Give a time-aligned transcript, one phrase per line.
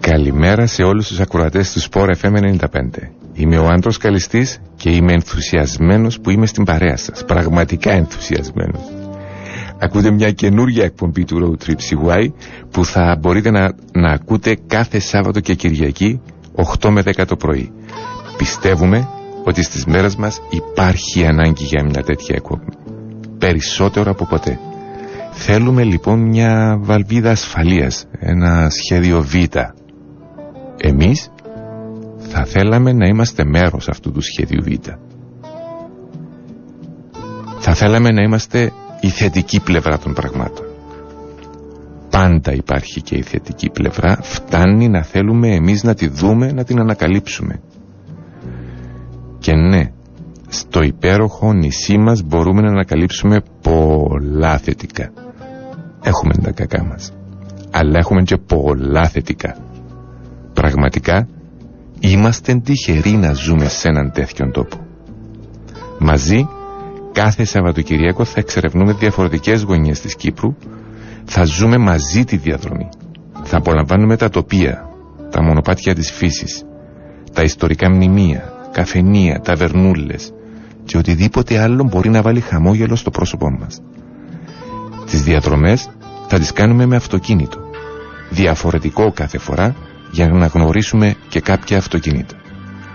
[0.00, 2.58] Καλημέρα σε όλους τους ακροατές του Sport FM 95.
[3.32, 7.24] Είμαι ο Άντρος Καλιστής και είμαι ενθουσιασμένος που είμαι στην παρέα σας.
[7.24, 8.80] Πραγματικά ενθουσιασμένος.
[9.78, 12.26] Ακούτε μια καινούργια εκπομπή του Road Trip CY
[12.70, 16.20] που θα μπορείτε να, να ακούτε κάθε Σάββατο και Κυριακή
[16.80, 17.72] 8 με 10 το πρωί.
[18.36, 19.08] Πιστεύουμε
[19.44, 22.72] ότι στις μέρες μας υπάρχει ανάγκη για μια τέτοια εκπομπή.
[23.38, 24.58] Περισσότερο από ποτέ.
[25.30, 29.34] Θέλουμε λοιπόν μια βαλβίδα ασφαλείας, ένα σχέδιο Β.
[30.76, 31.30] Εμείς
[32.18, 34.88] θα θέλαμε να είμαστε μέρος αυτού του σχέδιου Β.
[37.58, 40.66] Θα θέλαμε να είμαστε η θετική πλευρά των πραγμάτων.
[42.10, 46.80] Πάντα υπάρχει και η θετική πλευρά, φτάνει να θέλουμε εμείς να τη δούμε, να την
[46.80, 47.60] ανακαλύψουμε.
[49.38, 49.90] Και ναι,
[50.52, 55.12] στο υπέροχο νησί μας μπορούμε να ανακαλύψουμε πολλά θετικά.
[56.02, 57.12] Έχουμε τα κακά μας,
[57.70, 59.56] αλλά έχουμε και πολλά θετικά.
[60.52, 61.28] Πραγματικά,
[62.00, 64.76] είμαστε τυχεροί να ζούμε σε έναν τέτοιον τόπο.
[65.98, 66.48] Μαζί
[67.12, 70.54] κάθε Σαββατοκυριακό θα εξερευνούμε διαφορετικές γωνιές της Κύπρου,
[71.24, 72.88] θα ζούμε μαζί τη διαδρομή.
[73.42, 74.88] Θα απολαμβάνουμε τα τοπία,
[75.30, 76.64] τα μονοπάτια της φύσης,
[77.32, 80.32] τα ιστορικά μνημεία, καφενεία, ταβερνούλες
[80.84, 83.82] και οτιδήποτε άλλο μπορεί να βάλει χαμόγελο στο πρόσωπό μας.
[85.10, 85.90] Τις διαδρομές
[86.28, 87.58] θα τις κάνουμε με αυτοκίνητο,
[88.30, 89.74] διαφορετικό κάθε φορά
[90.10, 92.34] για να γνωρίσουμε και κάποια αυτοκίνητα.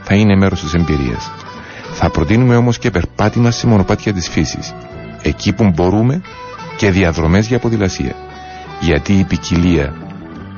[0.03, 1.31] Θα είναι μέρος της εμπειρίας.
[1.94, 4.73] Θα προτείνουμε όμως και περπάτημα σε μονοπάτια της φύσης,
[5.22, 6.22] εκεί που μπορούμε
[6.78, 8.16] και διαδρομές για ποδηλασία.
[8.81, 9.94] Γιατί η ποικιλία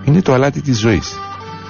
[0.04, 1.20] είναι το αλάτι της ζωής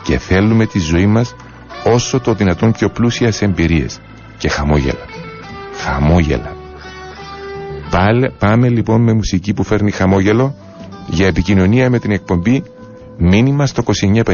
[0.04, 1.36] και θέλουμε τη ζωή μας
[1.84, 4.00] όσο το δυνατόν πιο πλούσια σε εμπειρίες
[4.38, 5.17] και χαμόγελα.
[5.78, 6.56] Χαμόγελα.
[7.90, 10.56] Πάλε, πάμε λοιπόν με μουσική που φέρνει χαμόγελο
[11.08, 12.64] για επικοινωνία με την εκπομπή
[13.18, 13.84] μήνυμα στο
[14.26, 14.34] 2950.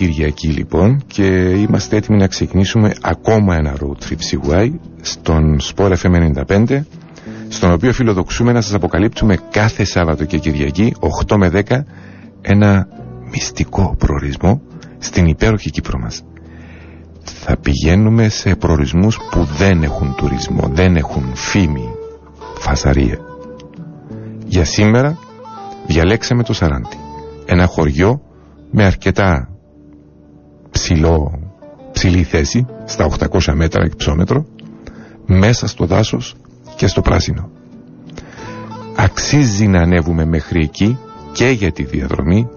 [0.00, 4.70] Κυριακή λοιπόν και είμαστε έτοιμοι να ξεκινήσουμε ακόμα ένα road trip CY
[5.00, 6.80] στον Sport FM 95
[7.48, 10.94] στον οποίο φιλοδοξούμε να σας αποκαλύπτουμε κάθε Σάββατο και Κυριακή
[11.28, 11.78] 8 με 10
[12.40, 12.86] ένα
[13.30, 14.62] μυστικό προορισμό
[14.98, 16.22] στην υπέροχη Κύπρο μας.
[17.22, 21.88] Θα πηγαίνουμε σε προορισμούς που δεν έχουν τουρισμό, δεν έχουν φήμη,
[22.58, 23.18] φασαρία.
[24.46, 25.18] Για σήμερα
[25.86, 26.96] διαλέξαμε το Σαράντι,
[27.46, 28.20] ένα χωριό
[28.70, 29.49] με αρκετά
[30.92, 31.32] ψηλό,
[31.92, 34.46] ψηλή θέση, στα 800 μέτρα υψόμετρο,
[35.26, 36.34] μέσα στο δάσος
[36.76, 37.50] και στο πράσινο.
[38.96, 40.98] Αξίζει να ανέβουμε μέχρι εκεί
[41.32, 42.48] και για τη διαδρομή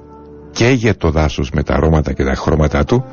[0.51, 3.06] και για το δάσος με τα αρώματα και τα χρώματά του,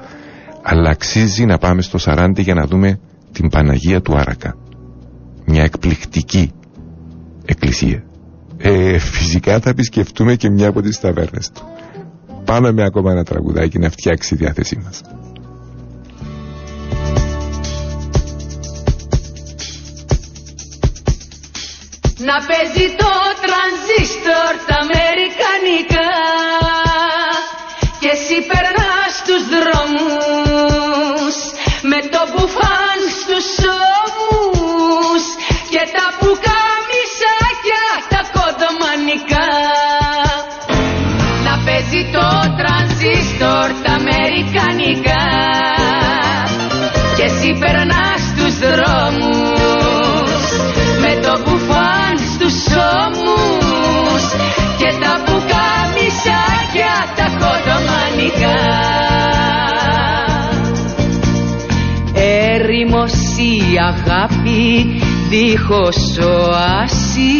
[0.62, 3.00] αλλά αξίζει να πάμε στο Σαράντι για να δούμε
[3.32, 4.56] την Παναγία του Άρακα.
[5.44, 6.50] Μια εκπληκτική
[7.44, 8.04] εκκλησία.
[8.58, 11.62] Ε, φυσικά θα επισκεφτούμε και μια από τις ταβέρνες του.
[12.44, 15.00] Πάμε με ακόμα ένα τραγουδάκι να φτιάξει η διάθεσή μας.
[22.18, 23.12] Να παίζει το
[23.44, 26.10] τρανζίστορ τα αμερικανικά
[28.00, 31.36] και εσύ περνάς τους δρόμους
[31.90, 33.48] με το μπουφάν στους
[34.02, 35.22] ώμους
[35.70, 36.59] και τα πουκαμισάκια
[44.90, 45.24] αμερικανικά
[47.16, 50.42] και εσύ περνάς τους δρόμους
[51.00, 54.24] με το μπουφάν στους ώμους.
[54.78, 58.58] Και τα πουκαμισάκια τα κοντομανικά
[62.14, 67.30] Έρημος η αγάπη δίχως οάση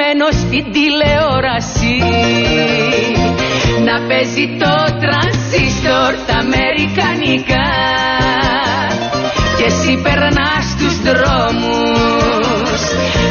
[0.00, 1.96] κομμένο στην τηλεόραση.
[3.88, 7.70] Να παίζει το τρανσίστορ τα αμερικανικά.
[9.56, 12.82] Και εσύ περνάς τους δρόμους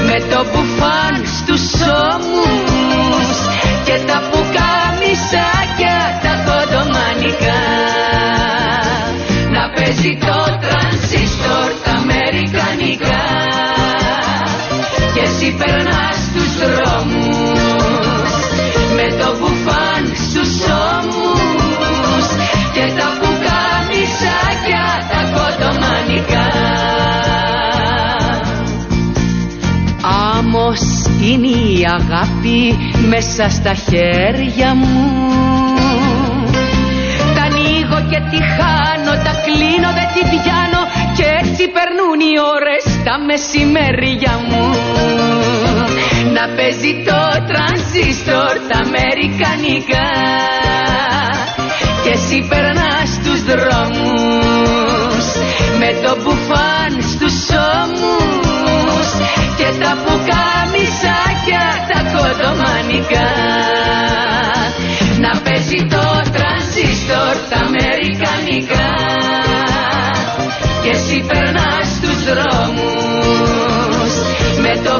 [0.08, 1.66] με το μπουφάν στους
[2.12, 3.38] ώμους.
[3.86, 7.64] Και τα πουκαμισάκια τα κοντομανικά.
[9.56, 13.40] Να παίζει το τρανσίστορ τα αμερικανικά
[15.20, 18.32] και εσύ περνάς τους δρόμους.
[18.96, 20.54] Με το μπουφάν στους
[20.94, 22.26] ώμους
[22.76, 26.48] και τα πουκαμισάκια τα κοντομανικά
[30.38, 30.82] Άμμος
[31.22, 32.78] είναι η αγάπη
[33.08, 34.98] μέσα στα χέρια μου.
[37.36, 40.82] Τα ανοίγω και τη χάνω, τα κλείνω δεν τη πιάνω
[41.18, 44.66] και έτσι περνούν οι ώρες τα μεσημέρια μου.
[46.36, 50.10] Να παίζει το τρανζίστορ τα αμερικανικά.
[52.04, 55.26] Και εσύ περνάς τους δρόμους.
[55.80, 57.38] Με το μπουφάν στους
[57.80, 59.08] ώμους.
[59.58, 63.30] Και τα πουκαμισάκια τα κοντομανικά.
[65.24, 66.06] Να παίζει το
[66.36, 68.88] τρανζίστορ τα αμερικανικά.
[70.84, 72.50] Και εσύ περνάς τους δρόμους.
[72.50, 72.69] με το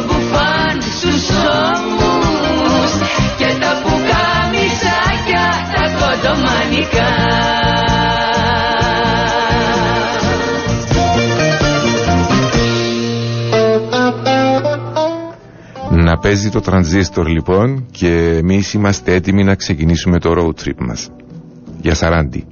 [0.06, 1.30] μπουφάν στους
[1.70, 2.92] ώμους
[3.38, 7.12] και τα πουκαμισάκια τα κοντομανικά
[15.90, 21.10] Να παίζει το τρανζίστορ λοιπόν και εμείς είμαστε έτοιμοι να ξεκινήσουμε το road trip μας.
[21.82, 22.46] Για Σαράντι.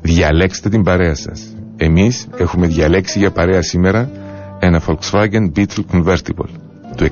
[0.00, 1.54] Διαλέξτε την παρέα σας.
[1.76, 4.10] Εμείς έχουμε διαλέξει για παρέα σήμερα
[4.58, 6.69] ένα Volkswagen Beetle Convertible
[7.00, 7.08] του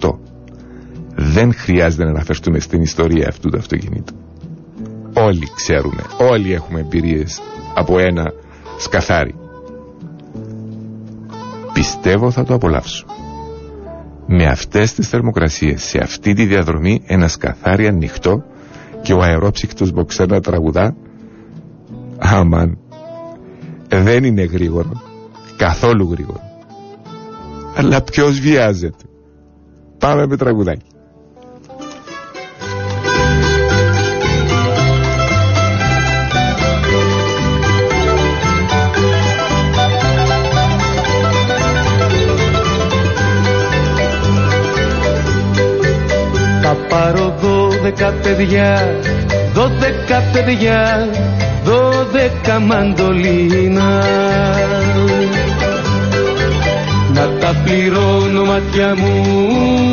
[0.00, 0.10] 68.
[1.14, 4.14] Δεν χρειάζεται να αναφερθούμε στην ιστορία αυτού του αυτοκινήτου.
[5.14, 7.40] Όλοι ξέρουμε, όλοι έχουμε εμπειρίες
[7.74, 8.32] από ένα
[8.78, 9.34] σκαθάρι.
[11.72, 13.06] Πιστεύω θα το απολαύσω.
[14.26, 18.44] Με αυτές τις θερμοκρασίες, σε αυτή τη διαδρομή, ένα σκαθάρι ανοιχτό
[19.02, 20.96] και ο αερόψυκτος μποξέρ να τραγουδά,
[22.18, 22.78] αμάν,
[23.88, 25.02] δεν είναι γρήγορο,
[25.56, 26.40] καθόλου γρήγορο.
[27.76, 29.04] Αλλά ποιος βιάζεται;
[30.02, 30.84] Πάμε με τραγουδάκι.
[46.62, 49.00] Θα πάρω δώδεκα παιδιά,
[49.54, 51.08] δώδεκα παιδιά,
[51.64, 54.02] δώδεκα μαντολίνα.
[57.52, 59.24] Να τα τα πληρώνω μάτια μου,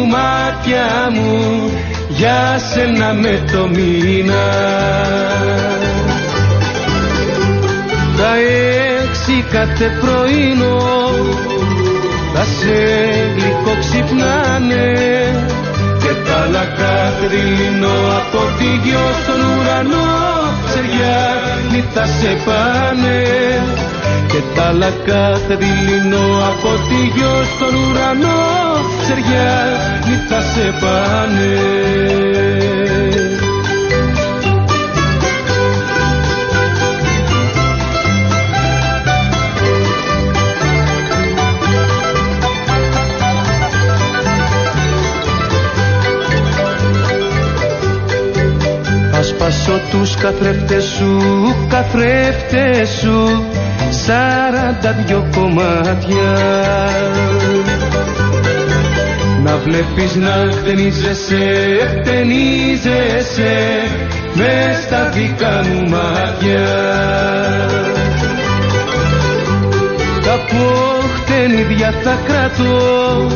[0.05, 1.71] μάτια μου
[2.09, 4.45] για σένα με το μήνα.
[8.17, 8.31] Τα
[9.01, 10.77] έξι κάθε πρωινό
[12.33, 12.75] θα σε
[13.35, 14.93] γλυκό ξυπνάνε
[15.99, 20.07] και τα άλλα κάθε δειλινό από τη γιο στον ουρανό
[20.65, 21.19] ξεριά
[21.93, 23.88] θα σε πάνε
[24.31, 28.41] και τα άλλα κάθε δειλινό από τη γιο στον ουρανό
[29.01, 29.79] ξεριά
[30.29, 31.57] θα σε πάνε.
[49.21, 51.17] Σπάσω τους καθρέφτες σου,
[51.69, 53.43] καθρέφτες σου
[54.09, 56.31] σαράντα δυο κομμάτια.
[59.43, 61.45] Να βλέπεις να χτενίζεσαι,
[61.89, 63.55] χτενίζεσαι
[64.33, 66.67] μες στα δικά μου μάτια.
[70.25, 73.27] Τα ποχτενίδια θα κρατώ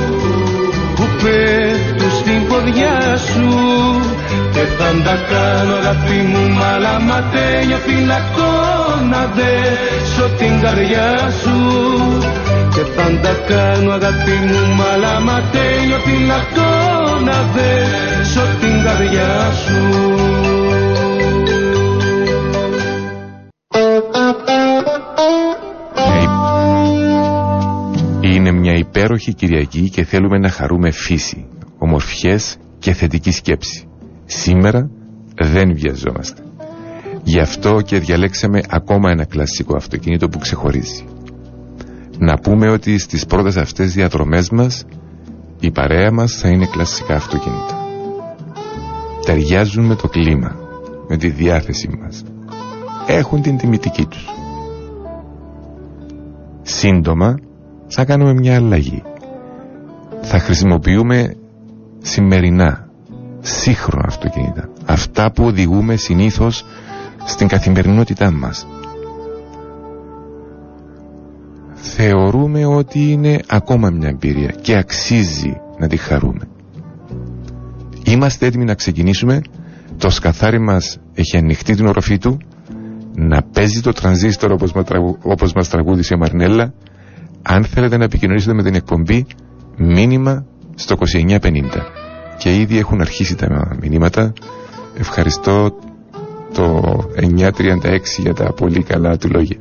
[0.95, 3.49] που πέφτουν στην ποδιά σου.
[4.53, 8.52] Και θα τα κάνω αγάπη μου μαλαματένιο φυλακτό
[9.11, 11.57] να δέσω την καρδιά σου
[12.73, 16.71] και θα τα κάνω αγάπη μου μαλαματένιο φυλακτό
[17.25, 19.81] να δέσω την καρδιά σου
[28.21, 31.47] Είναι μια υπέροχη Κυριακή και θέλουμε να χαρούμε φύση,
[31.77, 33.87] ομορφιές και θετική σκέψη.
[34.25, 34.89] Σήμερα
[35.35, 36.41] δεν βιαζόμαστε.
[37.23, 41.05] Γι' αυτό και διαλέξαμε ακόμα ένα κλασικό αυτοκίνητο που ξεχωρίζει.
[42.17, 44.85] Να πούμε ότι στις πρώτες αυτές διαδρομές μας
[45.59, 47.87] η παρέα μας θα είναι κλασικά αυτοκίνητα.
[49.25, 50.55] Ταιριάζουν με το κλίμα,
[51.07, 52.23] με τη διάθεσή μας.
[53.07, 54.25] Έχουν την τιμητική τους.
[56.61, 57.35] Σύντομα
[57.87, 59.03] θα κάνουμε μια αλλαγή.
[60.21, 61.35] Θα χρησιμοποιούμε
[62.01, 62.89] σημερινά
[63.39, 64.69] σύγχρονα αυτοκίνητα.
[64.85, 66.65] Αυτά που οδηγούμε συνήθως
[67.25, 68.67] στην καθημερινότητά μας.
[71.73, 76.47] Θεωρούμε ότι είναι ακόμα μια εμπειρία και αξίζει να τη χαρούμε.
[78.05, 79.41] Είμαστε έτοιμοι να ξεκινήσουμε.
[79.97, 82.37] Το σκαθάρι μας έχει ανοιχτεί την οροφή του
[83.15, 84.71] να παίζει το τρανζίστορ όπως,
[85.23, 86.73] όπως μας τραγούδισε η Μαρνέλα
[87.41, 89.25] αν θέλετε να επικοινωνήσετε με την εκπομπή
[89.77, 91.39] μήνυμα στο 2950
[92.37, 94.33] και ήδη έχουν αρχίσει τα μηνύματα.
[94.97, 95.71] Ευχαριστώ
[96.53, 99.57] το 936 για τα πολύ καλά του λόγια.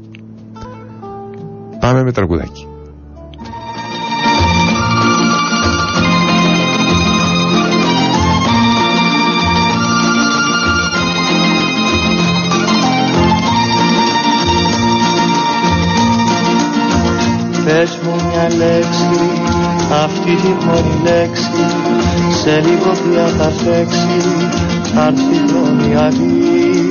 [1.80, 2.66] Πάμε με τραγουδάκι.
[17.64, 19.30] Πες μου μια λέξη,
[20.04, 21.64] αυτή τη μόνη λέξη
[22.42, 24.28] Σε λίγο πια θα φέξει,
[24.96, 26.81] αν η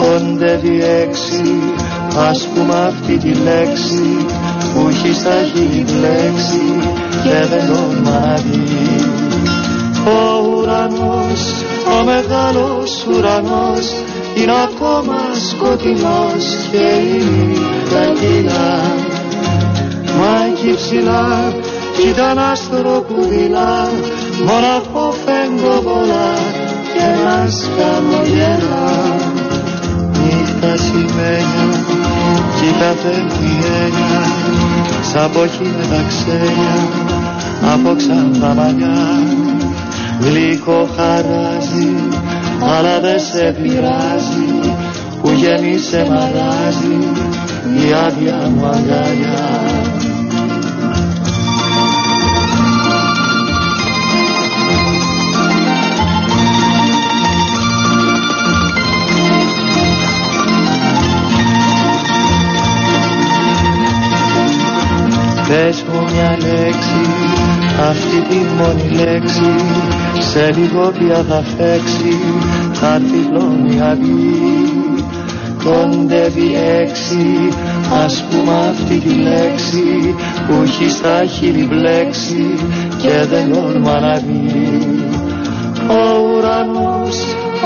[0.00, 1.42] αδύ Κοντεύει έξι,
[2.28, 4.26] ας πούμε αυτή τη λέξη
[4.74, 6.64] Που έχει στα χείλη μπλέξει
[7.22, 9.06] και δεν τον μαγεί
[10.06, 11.42] Ο ουρανός,
[12.00, 13.86] ο μεγάλος ουρανός
[14.34, 18.80] είναι ακόμα σκοτεινός και η νύχτα
[20.18, 21.52] Μα εκεί ψηλά
[21.96, 23.88] κι ήταν άστρο που δειλά
[24.46, 25.14] μοναχό
[25.84, 26.32] πολλά
[26.94, 28.99] και μας χαμογελά
[30.60, 31.66] νύχτα σημαίνια
[32.58, 33.52] κι η καθέμτη
[33.82, 34.22] έννοια
[35.12, 36.76] σαν ποχή με τα ξένια.
[37.72, 39.22] Από ξανθά μαλλιά
[40.20, 41.94] γλυκό χαράζει
[42.60, 44.74] αλλά δεν σε πειράζει
[45.22, 46.98] που γεννήσε μαράζει
[47.88, 49.79] η άδεια μου αγκαλιά
[65.50, 67.02] Πες μου μια λέξη,
[67.90, 69.54] αυτή τη μόνη λέξη
[70.30, 72.18] Σε λίγο πια θα φέξει,
[72.72, 75.04] θα έρθει η αυγή.
[75.64, 77.48] Κοντεύει έξι,
[78.04, 80.14] ας πούμε αυτή τη λέξη
[80.46, 82.54] Που έχει στα χείλη μπλέξει
[83.02, 85.04] και δεν όρμα να βγει.
[85.88, 87.16] Ο ουρανός,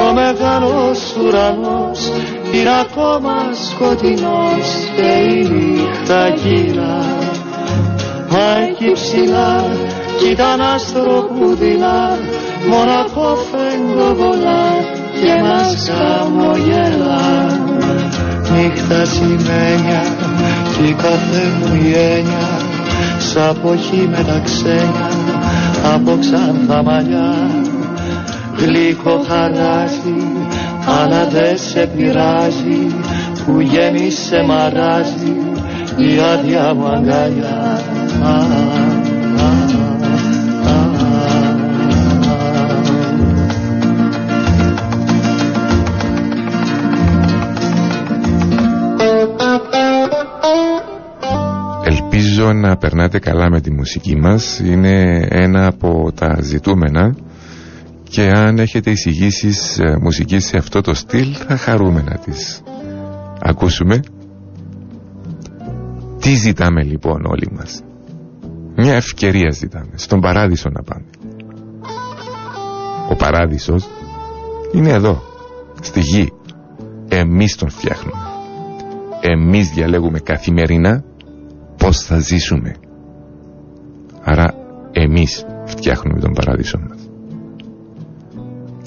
[0.08, 2.12] ο μεγάλος ουρανός
[2.52, 3.34] είναι ακόμα
[3.68, 7.23] σκοτεινός και η νύχτα κύρα Μα
[8.38, 9.64] εκεί ψηλά
[10.18, 12.18] κι ήταν άστρο που δειλά
[12.68, 14.64] μοναχό φεγγοβολά
[15.20, 17.24] και μας χαμογελά
[18.52, 20.02] νύχτα σημαίνια
[20.76, 22.60] κι η κάθε μου η έννοια
[23.18, 25.10] σ' αποχή με τα ξένια
[25.94, 27.34] από ξανθά μαλλιά.
[28.56, 30.22] Γλυκό χαράζει
[31.00, 32.94] αλλά δε σε πειράζει
[33.46, 35.36] που γέμισε μαράζει
[35.96, 37.82] η άδεια μου αγκαλιά
[51.86, 54.58] Ελπίζω να περνάτε καλά με τη μουσική μας.
[54.58, 57.16] Είναι ένα από τα ζητούμενα.
[58.08, 62.62] Και αν έχετε εισηγήσεις ε, μουσική σε αυτό το στυλ Θα χαρούμε να τις
[63.40, 64.00] ακούσουμε.
[66.20, 67.82] Τι ζητάμε λοιπόν όλοι μας;
[68.76, 71.04] Μια ευκαιρία ζητάμε Στον παράδεισο να πάμε
[73.10, 73.88] Ο παράδεισος
[74.72, 75.22] είναι εδώ
[75.80, 76.32] Στη γη
[77.08, 78.18] Εμείς τον φτιάχνουμε
[79.20, 81.04] Εμείς διαλέγουμε καθημερινά
[81.84, 82.74] πώς θα ζήσουμε.
[84.22, 84.54] Άρα
[84.92, 87.08] εμείς φτιάχνουμε τον παράδεισο μας.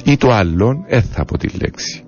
[0.04, 2.04] Ή το άλλον έθα από τη λέξη.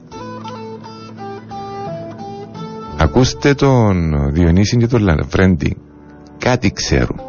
[2.97, 5.77] Ακούστε τον Διονύση και τον Λαβρέντι.
[6.37, 7.28] Κάτι ξέρουν.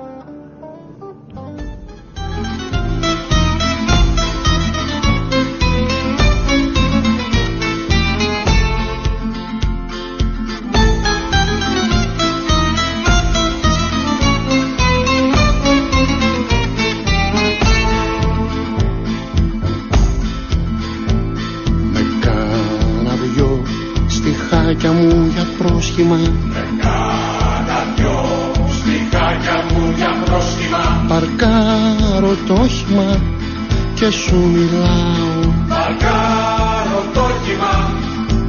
[26.01, 26.19] Πρόσχημα
[26.83, 28.19] Κάνα δυο
[28.79, 33.19] στιχάκια μου για πρόσχημα Παρκάρω το όχημα
[33.95, 35.53] και σου μιλάω.
[35.69, 37.91] Παρκάρω το όχημα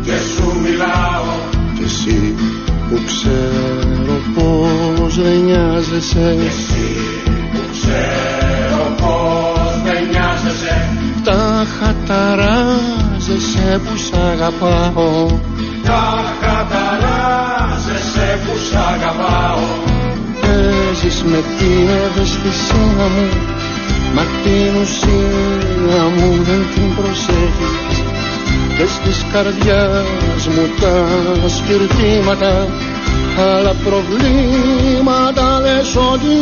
[0.04, 1.34] και σου μιλάω
[1.76, 2.36] Κι εσύ
[2.90, 6.36] που ξέρω πως δεν νοιάζεσαι.
[6.40, 6.96] Κι εσύ
[7.52, 10.90] που ξέρω πως δεν νοιάζεσαι.
[11.24, 15.31] Τα χαταράζεσαι που σ' αγαπάω
[22.42, 23.30] ευαισθησία μου
[24.16, 27.98] Μα την ουσία μου δεν την προσέχεις.
[28.78, 32.68] Και στις καρδιάς μου τα σκυρτήματα
[33.40, 36.36] Άλλα προβλήματα λες ότι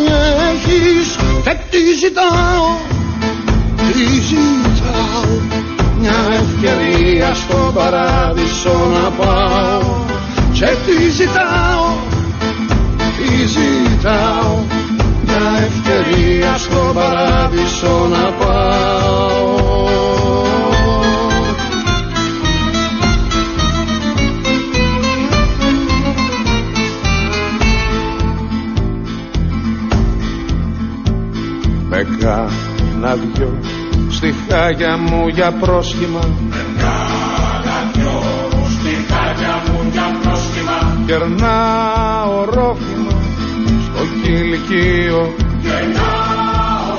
[0.52, 1.16] έχεις.
[1.44, 2.66] Και τι ζητάω,
[3.78, 5.28] τι ζητάω.
[6.00, 9.82] Μια ευκαιρία στο παράδεισο να πάω.
[10.54, 11.86] Και τι ζητάω,
[13.18, 14.56] τι ζητάω.
[14.70, 14.79] Μια
[15.66, 19.58] ευκαιρία στο παράδεισο να πάω.
[31.90, 33.60] Με κάνα δυο
[34.10, 36.20] στιχάγια μου για πρόσχημα.
[41.06, 42.89] Κερνά ορόφημα στο
[44.70, 46.12] κηλικείο Κερνά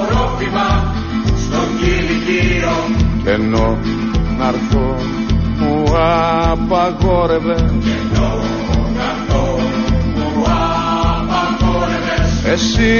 [0.00, 0.94] ορόφημα
[1.36, 2.74] στο κηλικείο
[3.22, 3.78] Κι ενώ
[4.38, 4.96] να'ρθώ
[5.58, 5.84] μου
[6.50, 7.54] απαγόρευε.
[7.80, 8.32] Κι ενώ
[8.96, 9.58] να'ρθώ
[10.14, 10.44] μου
[11.14, 12.44] απαγόρευες.
[12.52, 12.92] Εσύ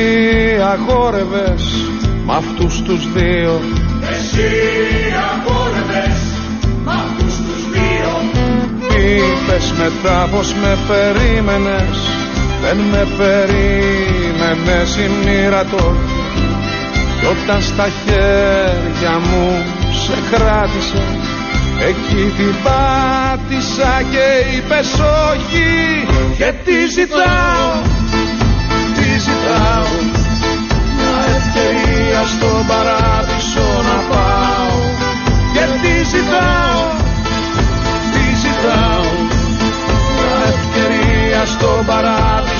[0.72, 1.62] αγόρευες
[2.24, 3.60] μ' αυτούς τους δύο.
[4.10, 4.48] Εσύ
[5.30, 6.18] αγόρευες
[9.00, 11.98] είπες μετά πως με περίμενες;
[12.62, 15.64] Δεν με περίμενες η μοίρα
[17.18, 19.64] Κι όταν στα χέρια μου
[20.04, 21.02] σε κράτησε
[21.88, 24.92] Εκεί την πάτησα και είπες
[25.32, 25.68] όχι.
[26.36, 27.72] Και τι ζητάω,
[28.94, 29.92] τι ζητάω
[30.96, 34.78] Μια ευκαιρία στον παράδεισο να πάω.
[35.52, 37.00] Και τι ζητάω
[38.42, 39.08] ζητάω
[40.16, 42.59] Μια ευκαιρία στον παράδεισο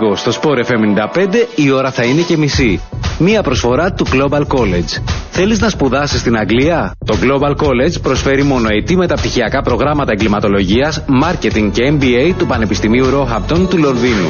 [0.00, 2.80] λίγο στο Sport FM 95 η ώρα θα είναι και μισή.
[3.18, 5.02] Μία προσφορά του Global College.
[5.30, 11.96] Θέλεις να σπουδάσεις στην Αγγλία; Το Global College προσφέρει μονοετή μεταπτυχιακά προγράμματα εγκληματολογίας, marketing και
[12.00, 14.28] MBA του Πανεπιστημίου Roehampton του Λονδίνου.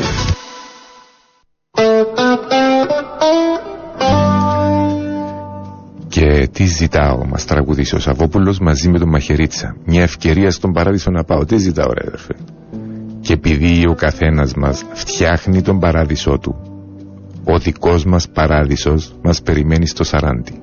[6.09, 9.77] Και τι ζητάω, μας τραγουδίσει ο Σαββόπουλος μαζί με τον Μαχαιρίτσα.
[9.85, 11.45] Μια ευκαιρία στον παράδεισο να πάω.
[11.45, 12.35] Τι ζητάω, ρε αδερφέ.
[13.27, 16.55] Και επειδή ο καθένας μας φτιάχνει τον παράδεισό του,
[17.45, 20.61] ο δικός μας παράδεισος μας περιμένει στο Σαράντι.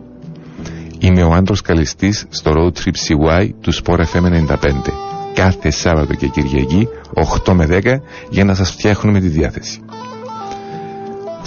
[0.99, 4.93] Είμαι ο άντρος καλεστής στο Road Trip CY του Sport FM 95.
[5.33, 6.87] Κάθε Σάββατο και Κυριακή,
[7.45, 9.79] 8 με 10, για να σας φτιάχνουμε τη διάθεση.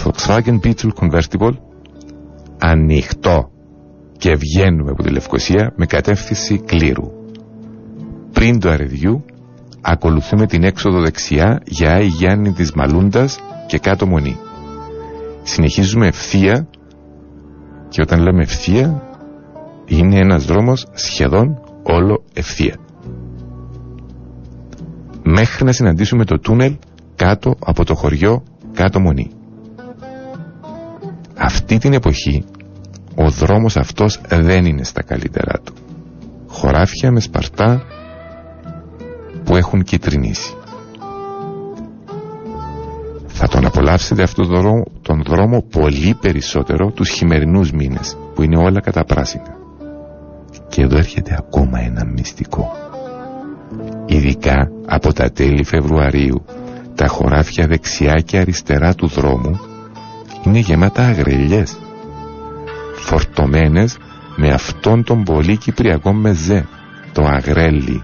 [0.03, 1.57] Volkswagen Beetle Convertible,
[2.59, 3.51] ανοιχτό
[4.17, 7.11] και βγαίνουμε από τη Λευκοσία με κατεύθυνση κλήρου.
[8.33, 9.25] Πριν το αρεδιού,
[9.81, 14.37] ακολουθούμε την έξοδο δεξιά για Άι Γιάννη της Μαλούντας και κάτω Μονή.
[15.43, 16.67] Συνεχίζουμε ευθεία
[17.89, 19.01] και όταν λέμε ευθεία
[19.85, 22.75] είναι ένας δρόμος σχεδόν όλο ευθεία.
[25.23, 26.75] Μέχρι να συναντήσουμε το τούνελ
[27.15, 29.31] κάτω από το χωριό κάτω Μονή.
[31.37, 32.45] Αυτή την εποχή
[33.15, 35.73] ο δρόμος αυτός δεν είναι στα καλύτερά του.
[36.47, 37.83] Χωράφια με σπαρτά
[39.47, 40.53] που έχουν κυτρινήσει.
[43.27, 48.57] Θα τον απολαύσετε αυτόν τον δρόμο, τον δρόμο πολύ περισσότερο τους χειμερινούς μήνες που είναι
[48.57, 49.55] όλα κατά πράσινα.
[50.67, 52.71] Και εδώ έρχεται ακόμα ένα μυστικό.
[54.05, 56.45] Ειδικά από τα τέλη Φεβρουαρίου
[56.95, 59.59] τα χωράφια δεξιά και αριστερά του δρόμου
[60.45, 61.77] είναι γεμάτα αγρελιές
[62.95, 63.97] φορτωμένες
[64.35, 66.67] με αυτόν τον πολύ κυπριακό μεζέ,
[67.13, 68.03] το αγρέλι.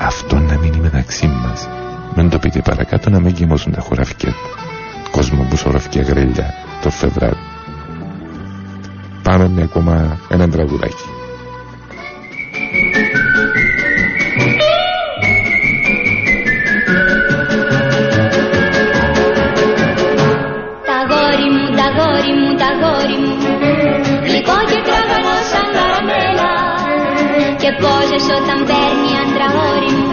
[0.00, 1.68] Αυτό να μείνει μεταξύ μας.
[2.14, 4.34] Μην το πείτε παρακάτω να μην κοιμώσουν τα χωράφια
[5.10, 7.36] κόσμο που σωροφκιά αγρέλια το Φεβράριο.
[9.22, 11.04] Πάμε με ακόμα ένα τραγουδάκι.
[27.80, 30.10] Πόζες όταν παίρνει άντρα όρη μου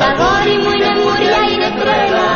[0.00, 2.30] Τα γόρι μου είναι μουριά, είναι τρέλα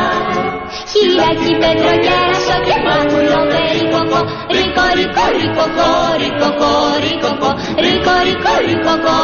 [0.92, 4.20] Χιλιακή πετροκέρασο και μάγουλο περικοκό
[4.55, 6.70] Ρίκο, ρίκο, ρίκοκο, ρίκοκο,
[7.05, 7.51] ρίκοκο
[7.85, 9.17] Ρίκο, ρίκο, ρίκοκο,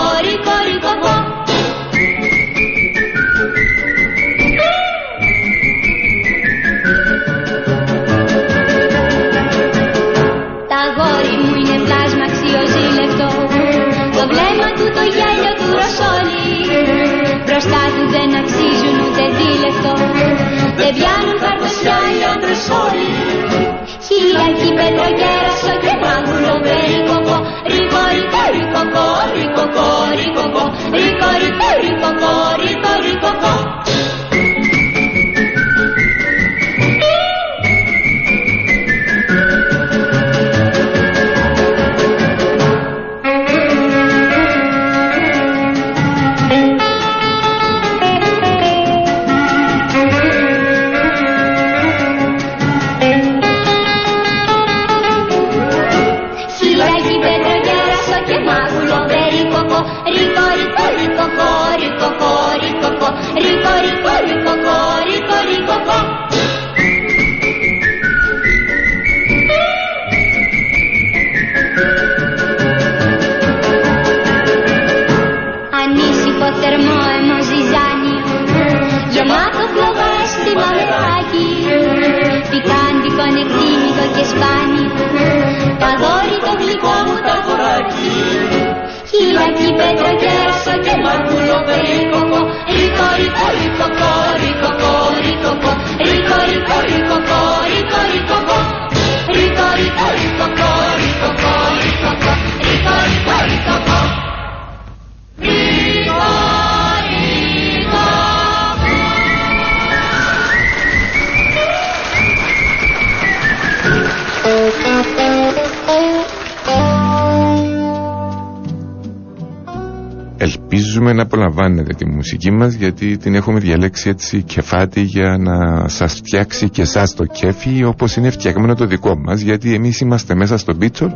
[122.24, 127.24] μουσική μας γιατί την έχουμε διαλέξει έτσι κεφάτη για να σας φτιάξει και εσάς το
[127.24, 131.10] κέφι όπως είναι φτιαγμένο το δικό μας γιατί εμείς είμαστε μέσα στο Μπίτσολ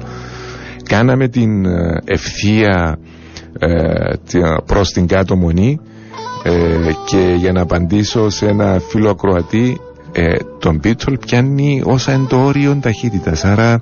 [0.88, 2.98] κάναμε την ε, ευθεία
[3.58, 4.14] ε,
[4.66, 5.80] προς την κάτω μονή
[6.42, 9.80] ε, και για να απαντήσω σε ένα φίλο ακροατή
[10.12, 13.44] ε, τον Beetle πιάνει όσα είναι το όριο ταχύτητας.
[13.44, 13.78] Άρα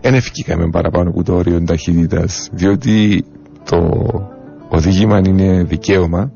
[0.00, 3.24] δεν ε, παραπάνω από το όριο ταχύτητας διότι
[3.64, 3.78] το
[4.68, 6.32] οδήγημα είναι δικαίωμα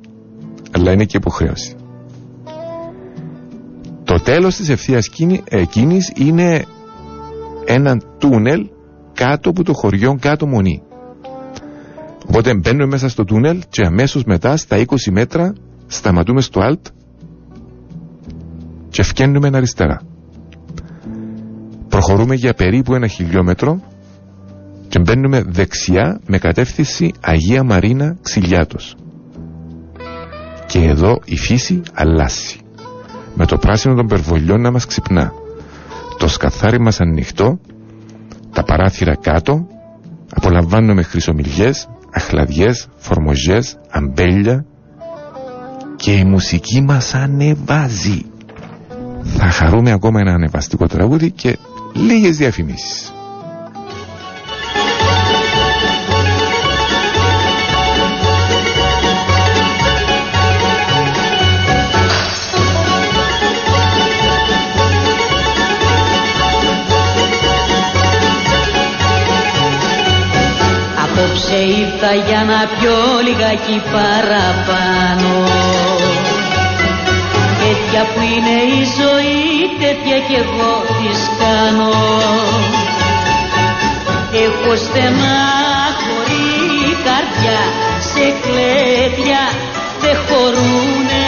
[0.71, 1.75] αλλά είναι και υποχρέωση.
[4.05, 5.11] Το τέλος της ευθείας
[5.45, 6.65] εκείνης είναι
[7.65, 8.69] ένα τούνελ
[9.15, 10.83] κάτω από το χωριό κάτω μονή.
[12.29, 15.53] Οπότε μπαίνουμε μέσα στο τούνελ και αμέσως μετά στα 20 μέτρα
[15.87, 16.91] σταματούμε στο alt
[18.89, 20.03] και φκένουμε αριστερά.
[21.89, 23.81] Προχωρούμε για περίπου ένα χιλιόμετρο
[24.91, 28.97] και μπαίνουμε δεξιά με κατεύθυνση Αγία Μαρίνα Ξυλιάτος.
[30.67, 32.61] Και εδώ η φύση αλλάσει.
[33.35, 35.33] Με το πράσινο των περβολιών να μας ξυπνά.
[36.19, 37.61] Το σκαθάρι μας ανοιχτό,
[38.53, 39.67] τα παράθυρα κάτω,
[40.35, 44.65] απολαμβάνουμε χρυσομιλιές, αχλαδιές, φορμοζές, αμπέλια
[45.97, 48.25] και η μουσική μας ανεβάζει.
[49.23, 51.59] Θα χαρούμε ακόμα ένα ανεβαστικό τραγούδι και
[51.95, 53.13] λίγες διαφημίσεις.
[71.79, 75.35] Ήρθα για να πιω λιγάκι παραπάνω.
[77.63, 79.45] Τέτοια που είναι η ζωή,
[79.83, 81.93] τέτοια κι εγώ της κάνω.
[84.47, 85.43] Έχω στενά
[86.03, 86.49] χωρί
[87.07, 87.61] καρδιά,
[88.11, 89.43] σε κλέτια
[90.01, 91.20] δεν χωρούνε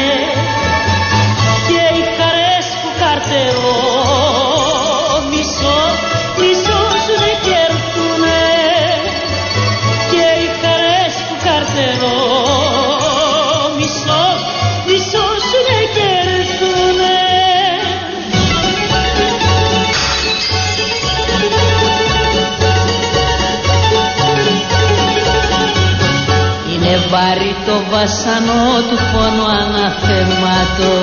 [27.12, 30.94] Είναι βαρύ το βασανό του πόνου αναθεμάτο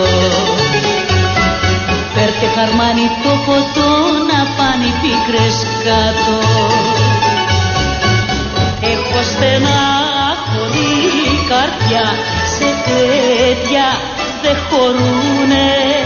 [2.14, 3.92] Φέρτε χαρμάνι το ποτό
[4.30, 6.38] να πάνε οι πίκρες κάτω.
[8.94, 9.82] Έχω στενά
[10.50, 10.92] χωρί
[11.50, 12.06] καρδιά
[12.54, 13.88] σε κλέτια
[14.42, 15.99] δεν χωρούνε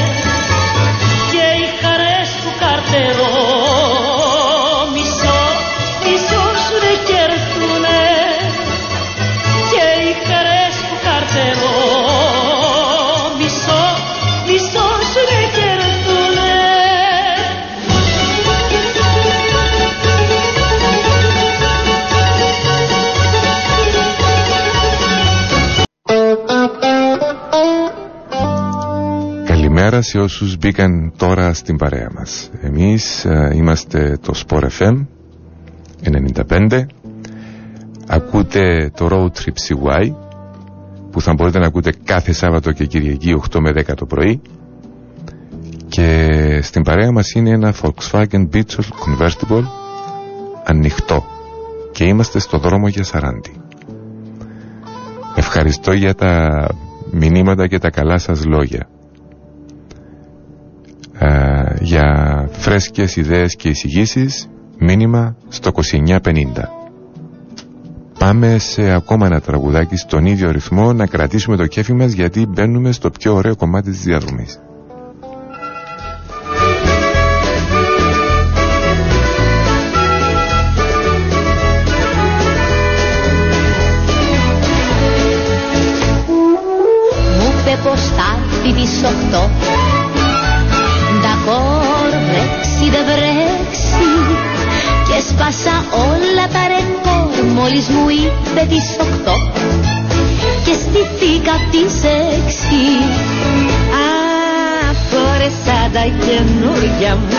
[30.04, 32.50] σε όσους μπήκαν τώρα στην παρέα μας.
[32.62, 35.06] Εμείς ε, είμαστε το Sport FM
[36.50, 36.86] 95.
[38.08, 40.14] Ακούτε το Road Trip CY
[41.12, 44.42] που θα μπορείτε να ακούτε κάθε Σάββατο και Κυριακή 8 με 10 το πρωί.
[45.88, 49.64] Και στην παρέα μας είναι ένα Volkswagen Beetle Convertible
[50.66, 51.26] ανοιχτό
[51.92, 53.52] και είμαστε στο δρόμο για Σαράντι.
[55.36, 56.68] Ευχαριστώ για τα
[57.12, 58.88] μηνύματα και τα καλά σας λόγια.
[61.84, 66.70] Ε, για φρέσκες ιδέες και εισηγήσεις μήνυμα στο 2950.
[68.20, 72.92] Πάμε σε ακόμα ένα τραγουδάκι στον ίδιο ρυθμό να κρατήσουμε το κέφι μας γιατί μπαίνουμε
[72.92, 74.60] στο πιο ωραίο κομμάτι της διαδρομής.
[98.64, 99.36] Είπε τις οκτώ
[100.66, 102.84] Και στηθήκα τις έξι.
[104.02, 107.38] Α, φόρεσα τα καινούργια μου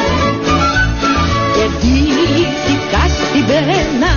[1.54, 4.12] Και ντύθηκα στην πένα.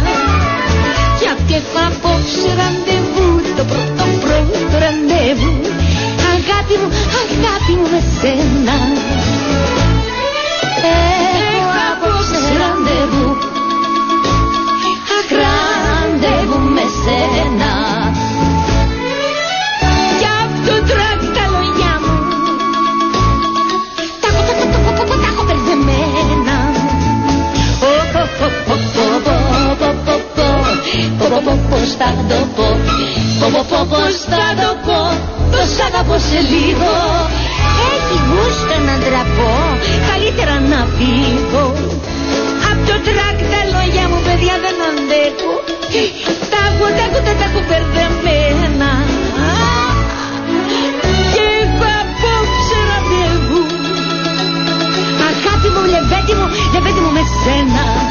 [1.21, 5.55] Γιατί έχω απόψε ραντεβού Το πρώτο πρώτο ραντεβού.
[6.33, 6.89] Αγάπη μου,
[7.23, 8.77] αγάπη μου με σένα
[31.17, 32.67] πώς θα το πω
[33.39, 34.99] Πω, Πω πω πω πως θα το πω
[35.53, 36.93] Το σ' αγαπώ σε λίγο
[37.91, 39.51] Έχει γούστο να ντραπώ
[40.10, 41.65] Καλύτερα να φύγω
[42.69, 45.53] Απ' το τρακ τα λόγια μου παιδιά δεν αντέχω
[46.51, 48.91] Τα έχω, τα έχω, τα έχω μπερδεμένα
[51.34, 53.63] Και έχω απόψε ραντεβού
[55.30, 58.06] Αγάπη μου, λεβέντη μου, λεβέντη μου με σένα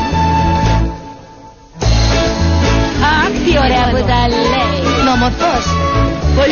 [3.64, 4.20] ωραία που τα
[4.52, 4.78] λέει.
[5.08, 5.64] Νομοθός.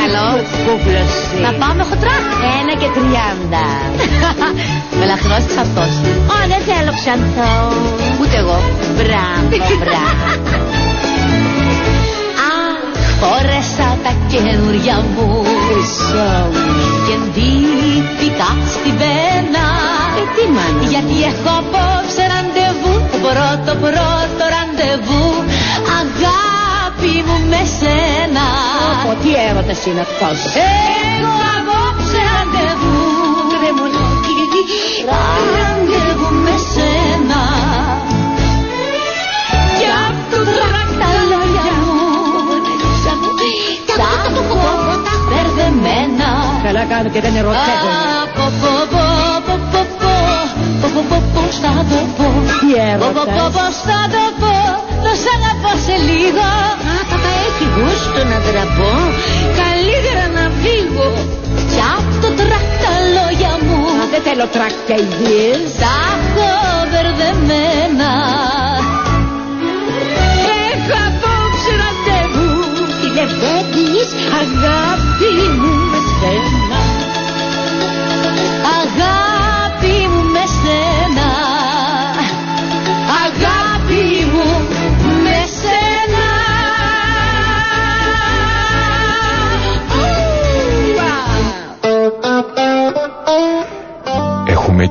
[0.00, 0.46] Καλός.
[0.64, 1.12] Κούκλος.
[1.44, 2.16] Να πάμε χοντρά.
[2.58, 3.66] Ένα και τριάντα.
[4.98, 5.92] Μελαχρός αυτός.
[6.32, 7.52] Ω, δεν θέλω ξανθό.
[8.20, 8.58] Ούτε εγώ.
[8.96, 9.48] Μπράβο,
[9.82, 10.26] μπράβο.
[12.54, 12.78] Αχ,
[13.20, 15.28] φόρεσα τα καινούρια μου.
[17.06, 19.66] Και ντύθηκα στη βένα.
[20.20, 20.84] Ε, τι μάνα.
[20.92, 22.92] Γιατί έχω απόψε ραντεβού.
[23.12, 25.26] Το πρώτο πρώτο ραντεβού.
[25.98, 26.43] Αγάπη
[27.26, 28.46] μου με σένα.
[29.04, 30.38] Πω, τι έρωτας είναι αυτός.
[30.68, 32.98] Έχω απόψε ραντεβού.
[35.10, 37.42] Ραντεβού με σένα.
[39.78, 42.02] Κι απ' του τρακ τα λόγια μου.
[44.00, 44.62] Τα έχω
[45.28, 46.30] μπερδεμένα.
[46.64, 47.96] Καλά κάνω και δεν ερωτεύομαι.
[48.36, 49.04] Πω, πω, πω,
[49.46, 50.14] πω, πω, πω.
[50.80, 52.26] Πω, πω, πω, πώς θα το πω.
[52.60, 53.52] Τι Πω, πω, πω, έρωτας.
[53.56, 54.53] πώς θα το πω.
[55.24, 56.48] Το σ' αγαπώ σε λίγο.
[56.92, 58.92] Α, θα έχει γούστο να δραπώ.
[59.60, 61.08] Καλύτερα να φύγω.
[61.70, 63.78] Κι απ' το τρακ τα λόγια μου.
[63.98, 65.68] Μα δεν θέλω τρακ και ιδίες.
[65.82, 66.48] Τα έχω
[66.90, 68.12] μπερδεμένα.
[70.70, 72.52] Έχω απόψε ραντεβού.
[72.98, 74.08] Τι λεβέντης,
[74.40, 76.63] αγάπη μου με σένα.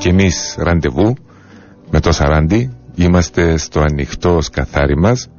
[0.05, 1.13] Έχουμε κι εμείς ραντεβού
[1.91, 2.71] με το Σαράντι.
[2.95, 5.29] Είμαστε στο ανοιχτό σκαθάρι μας.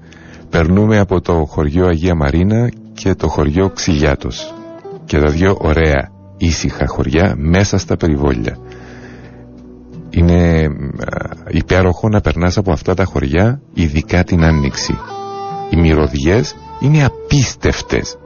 [0.51, 4.55] Περνούμε από το χωριό Αγία Μαρίνα και το χωριό Ξυλιάτος.
[5.05, 8.59] Και τα δύο ωραία ήσυχα χωριά μέσα στα περιβόλια.
[10.11, 10.69] Είναι α,
[11.49, 14.99] υπέροχο να περνάς από αυτά τα χωριά ειδικά την Άνοιξη.
[15.71, 18.17] Οι μυρωδιές είναι απίστευτες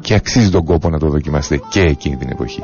[0.00, 2.62] και αξίζει τον κόπο να το δοκιμάσετε και εκείνη την εποχή.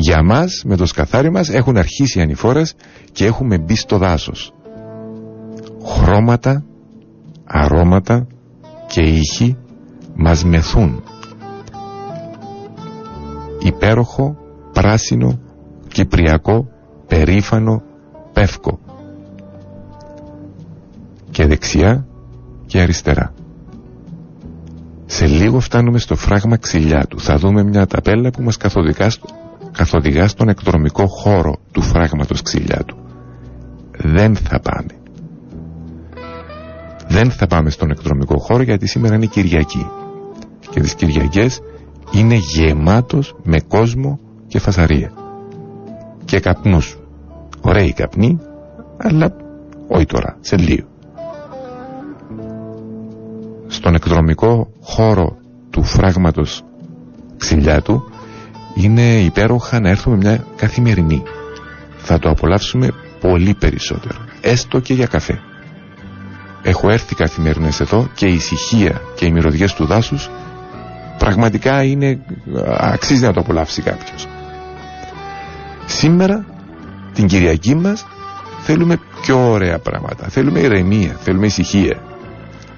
[0.00, 2.74] Για μας, με το σκαθάρι μας, έχουν αρχίσει οι ανηφόρες
[3.12, 4.52] και έχουμε μπει στο δάσος.
[5.84, 6.64] Χρώματα,
[7.44, 8.26] αρώματα
[8.86, 9.56] και ήχοι
[10.14, 11.02] μας μεθούν.
[13.58, 14.36] Υπέροχο,
[14.72, 15.38] πράσινο,
[15.88, 16.68] κυπριακό,
[17.06, 17.82] περήφανο,
[18.32, 18.78] πεύκο.
[21.30, 22.06] Και δεξιά
[22.66, 23.34] και αριστερά.
[25.06, 27.20] Σε λίγο φτάνουμε στο φράγμα ξυλιά του.
[27.20, 29.26] Θα δούμε μια ταπέλα που μας καθοδηγά, στο,
[29.78, 32.96] καθοδηγά στον εκδρομικό χώρο του φράγματος ξυλιά του.
[33.98, 34.92] Δεν θα πάμε.
[37.08, 39.90] Δεν θα πάμε στον εκδρομικό χώρο γιατί σήμερα είναι Κυριακή.
[40.70, 41.60] Και τις Κυριακές
[42.12, 45.12] είναι γεμάτος με κόσμο και φασαρία.
[46.24, 46.98] Και καπνούς.
[47.60, 48.38] Ωραίοι καπνοί,
[48.96, 49.36] αλλά
[49.88, 50.86] όχι τώρα, σε λίγο.
[53.66, 55.36] Στον εκδρομικό χώρο
[55.70, 56.62] του φράγματος
[57.36, 58.02] ξυλιά του
[58.82, 61.22] είναι υπέροχα να έρθουμε μια καθημερινή.
[61.98, 62.88] Θα το απολαύσουμε
[63.20, 64.18] πολύ περισσότερο.
[64.40, 65.40] Έστω και για καφέ.
[66.62, 70.30] Έχω έρθει καθημερινές εδώ και η ησυχία και οι μυρωδιές του δάσους
[71.18, 72.18] πραγματικά είναι
[72.78, 74.26] αξίζει να το απολαύσει κάποιος.
[75.86, 76.44] Σήμερα
[77.14, 78.06] την Κυριακή μας
[78.62, 80.28] θέλουμε πιο ωραία πράγματα.
[80.28, 82.02] Θέλουμε ηρεμία, θέλουμε ησυχία.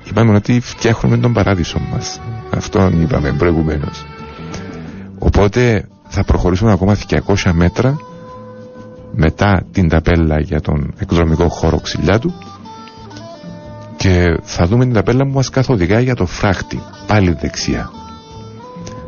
[0.04, 2.20] Είπαμε ότι φτιάχνουμε τον παράδεισο μας.
[2.56, 4.04] Αυτόν είπαμε προηγουμένως.
[5.22, 7.96] Οπότε θα προχωρήσουμε ακόμα 200 μέτρα
[9.12, 12.34] μετά την ταπέλα για τον εκδρομικό χώρο ξυλιά του
[13.96, 17.90] και θα δούμε την ταπέλα που μας καθοδηγά για το φράχτη, πάλι δεξιά.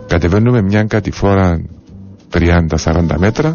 [0.07, 1.63] Κατεβαίνουμε μια κατηφόρα
[2.33, 3.55] 30-40 μέτρα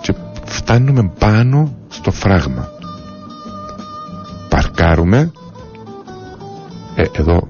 [0.00, 0.14] και
[0.44, 2.68] φτάνουμε πάνω στο φράγμα.
[4.48, 5.30] Παρκάρουμε
[6.94, 7.48] ε, εδώ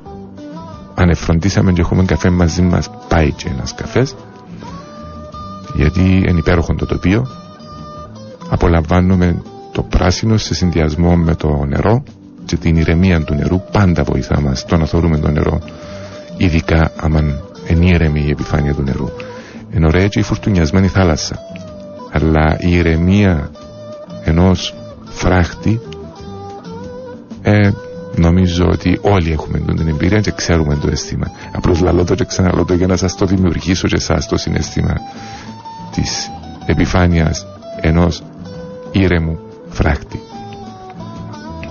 [1.02, 4.14] ανεφροντίσαμε και έχουμε καφέ μαζί μας πάει και ένας καφές
[5.74, 7.26] γιατί είναι υπέροχο το τοπίο.
[8.50, 9.42] Απολαμβάνουμε
[9.72, 12.02] το πράσινο σε συνδυασμό με το νερό
[12.44, 13.60] και την ηρεμία του νερού.
[13.72, 15.60] Πάντα βοηθά μας το να θεωρούμε το νερό
[16.40, 17.20] ειδικά άμα
[17.68, 19.08] είναι ήρεμη η επιφάνεια του νερού.
[19.74, 21.36] Είναι ωραία και η φουρτουνιασμένη θάλασσα.
[22.12, 23.50] Αλλά η ηρεμία
[24.24, 24.74] ενός
[25.04, 25.80] φράχτη
[27.42, 27.70] ε,
[28.16, 31.30] νομίζω ότι όλοι έχουμε την εμπειρία και ξέρουμε το αίσθημα.
[31.52, 34.94] Απλώς λαλώ το και ξαναλώ το για να σας το δημιουργήσω και εσάς το συναίσθημα
[35.94, 36.30] της
[36.66, 37.46] επιφάνειας
[37.80, 38.22] ενός
[38.92, 39.38] ήρεμου
[39.68, 40.20] φράχτη.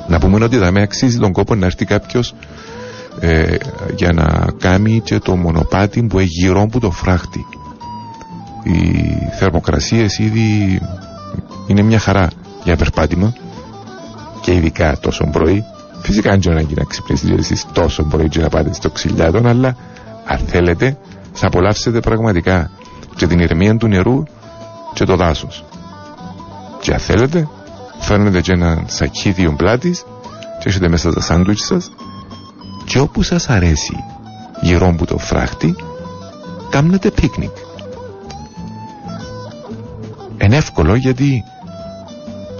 [0.07, 2.33] Να πούμε ότι θα με αξίζει τον κόπο να έρθει κάποιος
[3.19, 3.55] ε,
[3.95, 7.45] για να κάνει και το μονοπάτι που έχει γύρω από το φράχτη.
[8.63, 9.05] Οι
[9.39, 10.79] θερμοκρασίες ήδη
[11.67, 12.29] είναι μια χαρά
[12.63, 13.33] για περπάτημα
[14.41, 15.63] και ειδικά τόσο πρωί
[16.01, 19.75] φυσικά αν να να ξυπνήσετε εσείς τόσο πρωί και να πάτε στο ξυλιάτον αλλά
[20.25, 20.97] αν θέλετε
[21.33, 22.71] θα απολαύσετε πραγματικά
[23.15, 24.23] και την ηρεμία του νερού
[24.93, 25.65] και το δάσος.
[26.81, 27.47] Και αν θέλετε
[27.99, 30.03] φέρνετε και ένα σακίδιο πλάτης
[30.59, 31.91] και έχετε μέσα τα σάντουιτς σας
[32.85, 33.95] και όπου σας αρέσει
[34.61, 35.75] γύρω από το φράχτη
[36.69, 37.55] κάνετε πίκνικ.
[40.43, 41.43] Είναι εύκολο γιατί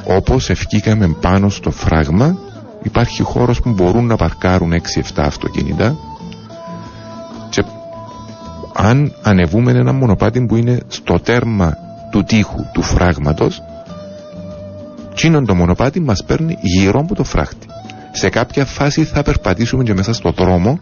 [0.05, 2.37] όπως ευκήκαμε πάνω στο φράγμα
[2.84, 4.77] υπάρχει χώρος που μπορούν να παρκάρουν 6-7
[5.15, 5.95] αυτοκίνητα
[7.49, 7.63] και
[8.73, 11.77] αν ανεβούμε ένα μονοπάτι που είναι στο τέρμα
[12.11, 13.61] του τείχου του φράγματος
[15.19, 17.67] Τσίνον το μονοπάτι μας παίρνει γύρω από το φράχτη.
[18.11, 20.80] Σε κάποια φάση θα περπατήσουμε και μέσα στο δρόμο,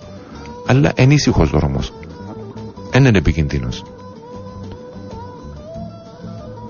[0.67, 1.93] αλλά ενήσυχος δρόμος.
[2.91, 3.83] Δεν είναι επικίνδυνος.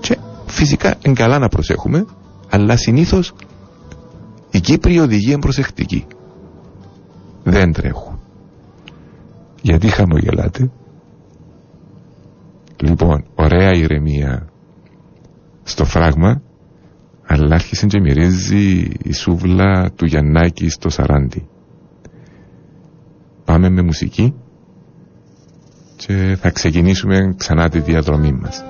[0.00, 2.04] Και φυσικά είναι καλά να προσέχουμε,
[2.50, 3.32] αλλά συνήθως
[4.68, 6.06] οι Κύπροι οδηγοί είναι προσεκτικοί.
[7.42, 8.20] Δεν τρέχουν.
[9.62, 10.70] Γιατί χαμογελάτε;
[12.76, 14.48] Λοιπόν, ωραία ηρεμία
[15.62, 16.42] στο φράγμα
[17.26, 21.48] αλλά άρχισε και μυρίζει η σούβλα του Γιαννάκη στο Σαράντι.
[23.44, 24.34] Πάμε με μουσική
[25.96, 28.64] και θα ξεκινήσουμε ξανά τη διαδρομή μας.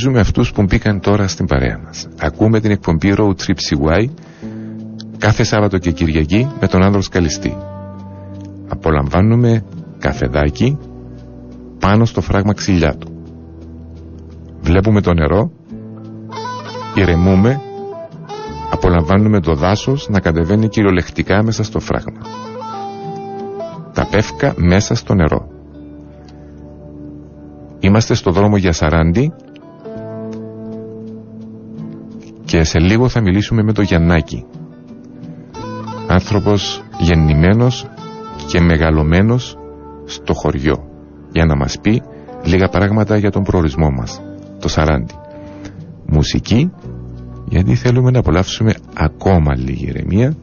[0.00, 2.08] Καλημερίζουμε αυτούς που μπήκαν τώρα στην παρέα μας.
[2.20, 4.04] Ακούμε την εκπομπή Road Trip CY
[5.18, 7.56] κάθε Σάββατο και Κυριακή με τον άνδρος Σκαλιστή.
[8.68, 9.64] Απολαμβάνουμε
[9.98, 10.78] καφεδάκι
[11.78, 13.08] πάνω στο φράγμα ξυλιάτου.
[14.60, 15.50] Βλέπουμε το νερό,
[16.94, 17.60] ηρεμούμε,
[18.72, 22.20] απολαμβάνουμε το δάσος να κατεβαίνει κυριολεκτικά μέσα στο φράγμα.
[23.94, 25.48] Τα πεύκα μέσα στο νερό.
[27.78, 29.32] Είμαστε στο δρόμο για Σαράντι
[32.60, 34.44] και σε λίγο θα μιλήσουμε με τον Γιαννάκη.
[36.06, 37.86] Άνθρωπος γεννημένος
[38.46, 39.56] και μεγαλωμένος
[40.04, 40.76] στο χωριό
[41.32, 42.02] για να μας πει
[42.44, 44.20] λίγα πράγματα για τον προορισμό μας,
[44.60, 45.14] το Σαράντι.
[46.06, 46.70] Μουσική,
[47.48, 50.36] γιατί θέλουμε να απολαύσουμε ακόμα λίγη ηρεμία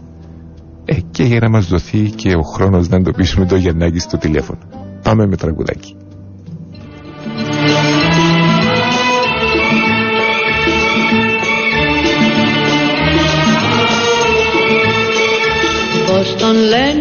[0.85, 4.59] ε, και για να μας δοθεί και ο χρόνος να εντοπίσουμε το Γιαννάκη στο τηλέφωνο.
[5.03, 5.95] Πάμε με τραγουδάκι.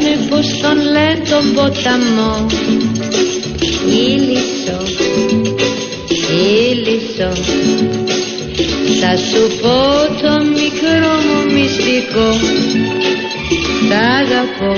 [0.00, 2.46] Λένε, πως τον λένε τον ποταμό.
[4.08, 4.78] Ήλισσο,
[6.68, 7.30] ήλισσο
[9.00, 9.78] Θα σου πω
[10.22, 12.28] το μικρό μου μυστικό.
[13.88, 14.72] Σ' αγαπώ,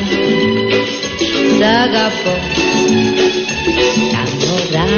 [1.59, 2.35] σ' αγαπώ.
[4.12, 4.89] Τα μωρά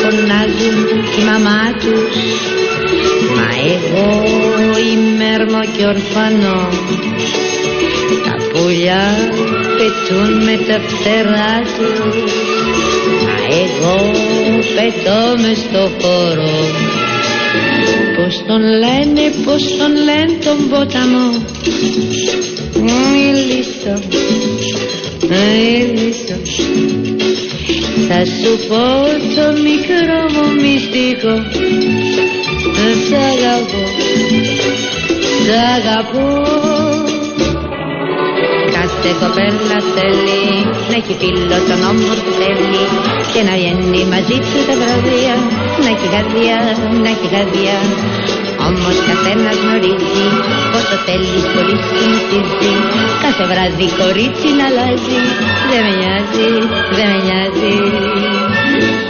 [0.00, 0.78] φωνάζουν
[1.14, 2.16] τη μαμά τους.
[3.36, 4.08] Μα εγώ
[4.78, 6.68] είμαι έρμο και ορφανό.
[7.04, 7.09] Τα
[8.62, 9.04] πουλιά
[9.76, 11.98] πετούν με τα φτερά τους.
[13.24, 13.98] Μα εγώ
[14.74, 16.54] πετώ μες στο χώρο.
[18.16, 21.28] Πώς τον λένε, πώς τον λένε τον ποταμό.
[22.86, 23.94] Μιλήσω,
[25.30, 26.36] μιλήσω.
[28.08, 28.84] Θα σου πω
[29.36, 31.34] το μικρό μου μυστικό.
[33.08, 33.82] Σ' αγαπώ,
[35.44, 36.79] σ' αγαπώ
[39.02, 40.42] Κάθε κοπέλα θέλει
[40.90, 42.84] να έχει φίλο τον όμορφο θέλει
[43.32, 45.34] και να βγαίνει μαζί του τα βραδεία
[45.82, 46.58] να έχει καρδιά,
[47.02, 47.78] να έχει καρδιά
[48.68, 50.26] όμως καθένας γνωρίζει
[50.72, 52.72] πόσο θέλεις πολύ συνηθίζει
[53.22, 55.18] κάθε βράδυ κορίτσι να αλλάζει
[55.70, 56.50] δεν με νοιάζει,
[56.96, 57.76] δεν με νοιάζει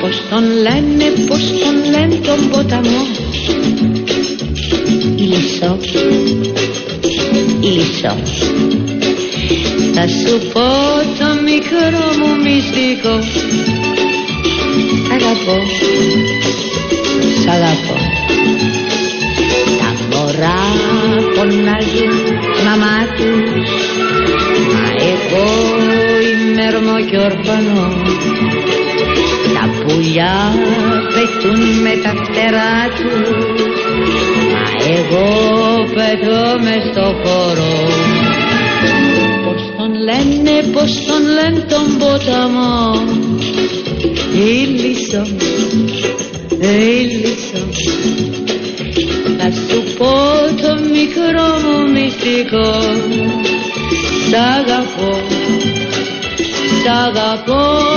[0.01, 3.03] πως τον λένε, πως τον λένε τον ποταμό
[5.17, 5.79] Ηλισσό,
[7.61, 8.17] ηλισσό
[9.95, 10.69] θα σου πω
[11.19, 13.15] το μικρό μου μυστικό.
[15.05, 15.57] Σ' αγαπώ,
[17.43, 17.97] σ' αγαπώ.
[19.81, 20.63] Τα μωρά
[21.35, 22.15] φωνάζουν
[22.67, 23.71] μαμά τους.
[24.75, 25.49] Μα εγώ
[26.31, 27.93] είμαι έρμο και ορφανό
[29.55, 30.39] Τα πουλιά
[31.15, 33.29] πετούν με τα φτερά τους.
[34.53, 34.65] Μα
[34.97, 35.29] εγώ
[35.95, 37.73] πετώ μες στο χώρο.
[37.85, 38.20] Πώς τον
[40.11, 42.93] λένε, πώς τον λένε τον ποταμό.
[44.35, 45.23] Ήλισσο,
[46.91, 47.63] ήλισσο
[49.39, 50.13] Θα σου πω
[50.63, 52.71] το μικρό μου μυστικό.
[54.29, 55.21] Σ' αγαπώ,
[56.83, 57.90] σ' αγαπώ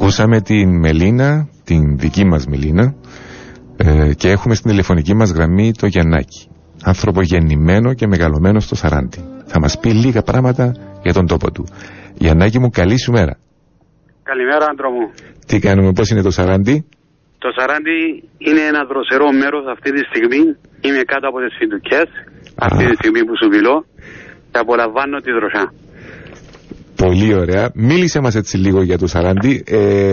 [0.00, 2.94] Ακούσαμε την Μελίνα, την δική μας Μελίνα
[3.76, 6.48] ε, και έχουμε στην τηλεφωνική μας γραμμή το Γιαννάκη.
[6.84, 9.20] Άνθρωπο γεννημένο και μεγαλωμένο στο Σαράντι.
[9.46, 10.66] Θα μας πει λίγα πράγματα
[11.02, 11.64] για τον τόπο του.
[12.14, 13.38] Γιαννάκη μου, καλή σου μέρα.
[14.22, 15.06] Καλημέρα, άντρο μου.
[15.46, 16.86] Τι κάνουμε, πώς είναι το Σαράντι;
[17.38, 17.98] Το Σαράντι
[18.38, 20.42] είναι ένα δροσερό μέρος αυτή τη στιγμή.
[20.86, 22.08] Είμαι κάτω από τις φιντουκιές,
[22.54, 23.76] αυτή τη στιγμή που σου μιλώ.
[24.50, 25.66] Και απολαμβάνω τη δροσιά.
[27.04, 27.70] Πολύ ωραία.
[27.74, 29.62] Μίλησε μας έτσι λίγο για το Σαράντι.
[29.66, 30.12] Ε,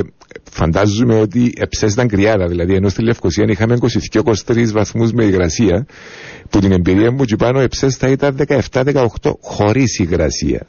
[0.52, 3.78] φαντάζομαι ότι εψές ήταν κρυάδα, δηλαδή ενώ στη Λευκοσία είχαμε
[4.46, 5.86] 22-23 βαθμούς με υγρασία,
[6.50, 8.38] που την εμπειρία μου και πάνω εψές θα ήταν
[8.72, 9.06] 17-18
[9.42, 10.68] χωρίς υγρασία.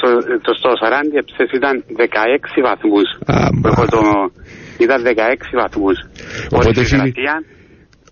[0.00, 0.08] Το,
[0.42, 2.00] το στο Σαράντι εψές ήταν 16
[2.62, 3.08] βαθμούς.
[3.26, 3.70] Άμα.
[3.72, 4.00] Εγώ το,
[4.78, 5.06] ήταν 16
[5.62, 5.96] βαθμούς.
[6.50, 7.44] Οπότε, Χωρίς φίλοι, υγρασία,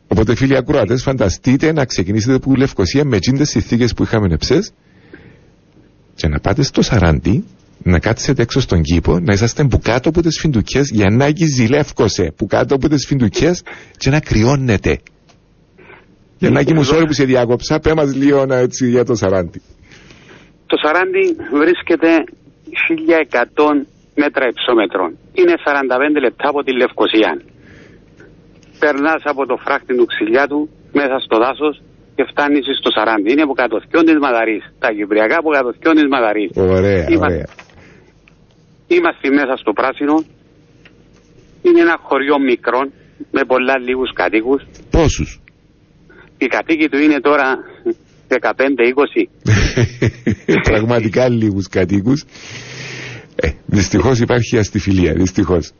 [0.08, 4.72] Οπότε φίλοι ακροατές φανταστείτε να ξεκινήσετε που Λευκοσία με τσίντες συνθήκες που είχαμε εψές
[6.16, 7.44] και να πάτε στο Σαράντι
[7.82, 12.32] να κάτσετε έξω στον κήπο, να είσαστε που κάτω από τις φιντουκιές για να ζηλεύκωσε
[12.36, 13.62] που κάτω από τις φιντουκιές
[13.96, 15.00] και να κρυώνετε.
[16.38, 19.60] Για να μου sorry που σε διάκοψα, πέ μας λίγο να, έτσι, για το Σαράντι.
[20.66, 22.08] Το Σαράντι βρίσκεται
[23.32, 25.10] 1100 μέτρα υψόμετρων.
[25.32, 27.40] Είναι 45 λεπτά από τη Λευκοσία.
[28.78, 31.82] Περνάς από το φράχτη του ξυλιά του μέσα στο δάσος
[32.16, 33.28] και φτάνεις στο Σαράντι.
[33.32, 34.62] Είναι από κατοθιόν της Μαδαρής.
[34.82, 36.50] Τα κυπριακά από κατοθιόν της Μαδαρής.
[36.54, 37.46] Ωραία, Είμα- ωραία.
[38.96, 40.16] Είμαστε μέσα στο πράσινο.
[41.66, 42.80] Είναι ένα χωριό μικρό
[43.30, 44.60] με πολλά λίγους κατοίκους.
[44.90, 45.40] Πόσους;
[46.38, 47.46] Οι κατοίκοι του είναι τώρα
[48.28, 49.28] 15-20.
[50.70, 52.24] Πραγματικά λίγους κατοίκους.
[53.36, 55.72] Ε, δυστυχώς υπάρχει αστιφιλία, δυστυχώς.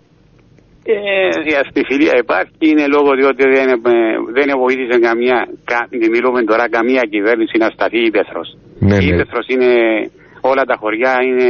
[0.94, 0.96] Ε,
[1.52, 3.76] η αστιφιλία υπάρχει είναι λόγω διότι δεν, ε,
[4.36, 5.38] δεν βοήθησε καμία,
[5.70, 5.78] κα,
[6.14, 8.48] μιλούμε τώρα καμία κυβέρνηση να σταθεί η Πέθρος.
[8.88, 9.16] Ναι, η ναι.
[9.20, 9.70] Πέθρος είναι,
[10.50, 11.48] όλα τα χωριά είναι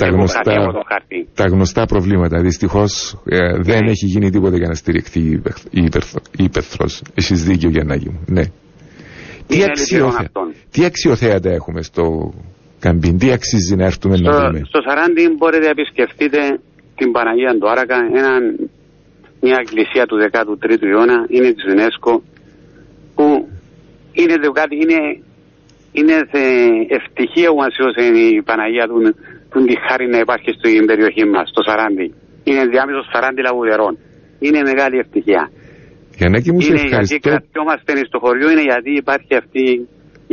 [0.00, 1.18] Τα έχουν γνωστά, κρατεί από το χάρτη.
[1.40, 2.36] τα γνωστά προβλήματα.
[2.48, 2.92] Δυστυχώς
[3.36, 3.90] ε, δεν Ναι.
[3.94, 7.02] έχει γίνει τίποτα για να στηριχθεί η υπερθ- η υπερθ- η υπερθρός.
[7.14, 8.20] Έχεις δίκιο Γιαννάκη μου.
[8.26, 8.44] Ναι.
[9.46, 9.94] Τι, Είναι αξιοθε...
[9.94, 10.52] λυπηρό αυτόν.
[10.70, 12.32] τι αξιοθέατα έχουμε στο
[12.80, 16.38] καμπίν, τι αξίζει να έρθουμε να Στο, δούμε; στο Σαράντι μπορείτε να επισκεφτείτε
[16.98, 18.42] την Παναγία του Άρακα, έναν,
[19.40, 22.12] μια εκκλησία του 13ου αιώνα, είναι της UNESCO,
[23.14, 23.48] που
[24.12, 24.98] είναι, το κάτι, είναι,
[25.98, 28.04] είναι θε- ευτυχία που μας σώσε
[28.36, 28.98] η Παναγία του
[29.50, 32.14] που τη χάρη να υπάρχει στην περιοχή μας, στο Σαράντι.
[32.44, 33.98] Είναι διάμεσος Σαράντι Λαγουδερών.
[34.38, 35.50] Είναι μεγάλη ευτυχία.
[36.18, 39.64] Γιαννάκη μου, σε Είναι γιατί ευχαριστώ, κρατιόμαστε στο χωριό, είναι γιατί υπάρχει αυτή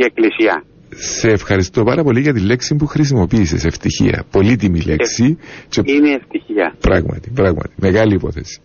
[0.00, 0.54] η εκκλησία.
[0.98, 4.24] Σε ευχαριστώ πάρα πολύ για τη λέξη που χρησιμοποίησες, ευτυχία.
[4.30, 5.38] Πολύτιμη λέξη
[5.68, 6.76] και Είναι ευτυχία.
[6.80, 7.74] Πράγματι, πράγματι.
[7.76, 8.60] Μεγάλη υπόθεση.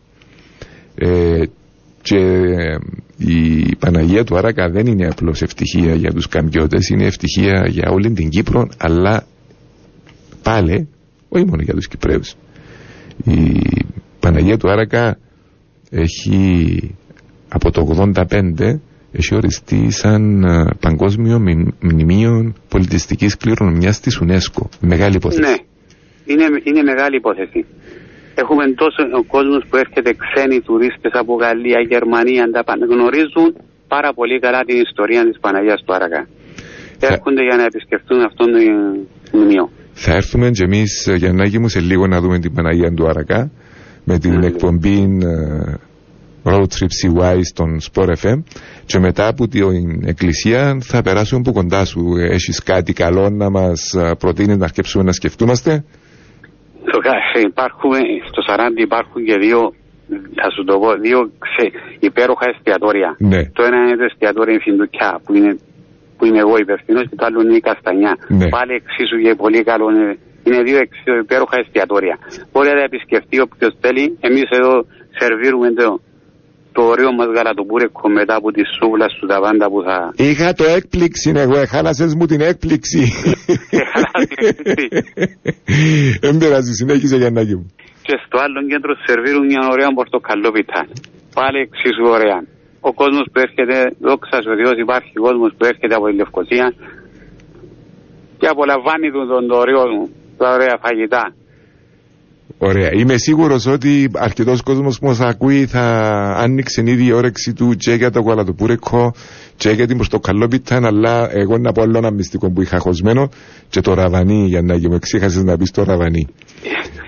[0.96, 1.44] Ε,
[2.02, 2.18] και
[3.18, 8.12] η Παναγία του Άρακα δεν είναι απλώς ευτυχία για τους καμπιώτες, είναι ευτυχία για όλη
[8.12, 9.26] την Κύπρο, αλλά
[10.44, 10.88] πάλι,
[11.30, 12.36] όχι μόνο για τους Κυπρέους.
[13.24, 13.62] Η
[14.20, 15.18] Παναγία του Άρακα
[15.90, 16.96] έχει
[17.50, 17.82] από το
[18.14, 18.80] 85
[19.12, 24.64] έχει οριστεί σαν ε, παγκόσμιο μνη- μνημείο πολιτιστικής κληρονομιάς της UNESCO.
[24.80, 25.42] Μεγάλη υπόθεση.
[25.42, 25.56] Ναι,
[26.26, 27.66] είναι, είναι μεγάλη υπόθεση.
[28.36, 32.86] Έχουμε τόσο κόσμος που έρχεται ξένοι τουρίστες από Γαλλία, Γερμανία, τα πάνε.
[32.86, 33.48] γνωρίζουν
[33.88, 36.28] πάρα πολύ καλά την ιστορία της Παναγίας του Άρακα.
[37.00, 38.60] Έρχονται για να επισκεφτούν αυτόν το
[39.38, 39.70] μνημείο.
[39.94, 43.52] Θα έρθουμε και εμείς, Γιαννάκη μου, σε λίγο να δούμε την Παναγία του Άρακα
[44.04, 45.74] με την εκπομπή ε,
[46.44, 48.38] Road Trip CY στον Sport FM
[48.86, 52.02] και μετά από την εκκλησία θα περάσουμε από κοντά σου.
[52.32, 55.84] Έχεις κάτι καλό να μας ε, προτείνεις να αρκέψουμε να σκεφτούμαστε;
[56.88, 57.92] Στο, κα- υπάρχουν,
[58.32, 59.60] στο Σαράντι υπάρχουν και δύο,
[60.42, 61.66] θα σου το πω, δύο ξε,
[62.00, 63.16] υπέροχα εστιατόρια.
[63.32, 63.42] Ναι.
[63.58, 65.52] Το ένα είναι το εστιατόριο Φιντουκιά που είναι,
[66.18, 68.14] που είμαι εγώ υπευθυνό και το άλλο είναι η Καστανιά.
[68.40, 68.48] Ναι.
[68.56, 69.86] Πάλι εξίσου και πολύ καλό.
[69.94, 70.10] Είναι,
[70.48, 72.16] είναι δύο εξίσου υπέροχα εστιατόρια.
[72.52, 74.04] Μπορεί να τα επισκεφτεί όποιος θέλει.
[74.28, 74.74] Εμείς εδώ
[75.20, 75.88] σερβίρουμε το,
[76.72, 79.98] το ωραίο μας γαλατοπούρεκο μετά από τη σούβλα σου τα πάντα που θα.
[80.16, 83.02] Είχα το έκπληξη εγώ, χάλασες μου την έκπληξη.
[86.24, 87.74] Δεν πειράζει, συνέχισε Γιαννάκη μου.
[88.02, 90.80] και στο άλλο κέντρο σερβίρουν μια ωραία πορτοκαλόπιτα.
[91.34, 92.40] Πάλι εξίσου ωραία.
[92.90, 96.68] Ο κόσμος που έρχεται, δόξα σου Θεός, υπάρχει κόσμος που έρχεται από τη Λευκοσία
[98.40, 99.84] και απολαμβάνει τον, τον, το ωραίο,
[100.38, 101.24] τα ωραία φαγητά.
[102.64, 102.90] Ωραία.
[102.94, 105.82] Είμαι σίγουρος ότι αρκετός κόσμος που μας ακούει θα
[106.38, 109.14] άνοιξε ήδη η όρεξη του και για το γαλατοπούρεκο
[109.58, 110.80] και για την πορτοκαλόπιτα.
[110.84, 113.30] Αλλά εγώ να πω άλλο ένα μυστικό που είχα χωσμένο
[113.70, 116.28] και το ραβανί, για να μου εξήχασες να πεις το ραβανί.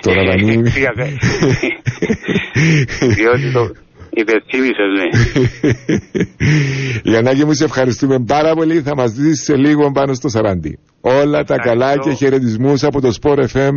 [0.01, 0.53] το ραβανί.
[0.53, 1.17] Εξήγασε.
[3.15, 3.71] Διότι το
[4.13, 5.07] υπερθύμησες, ναι.
[7.11, 8.81] Γιαννάκη μου, σε ευχαριστούμε πάρα πολύ.
[8.81, 10.79] Θα μας δεις σε λίγο πάνω στο Σαράντι.
[11.01, 13.71] Όλα τα καλά και χαιρετισμούς από το Sport FM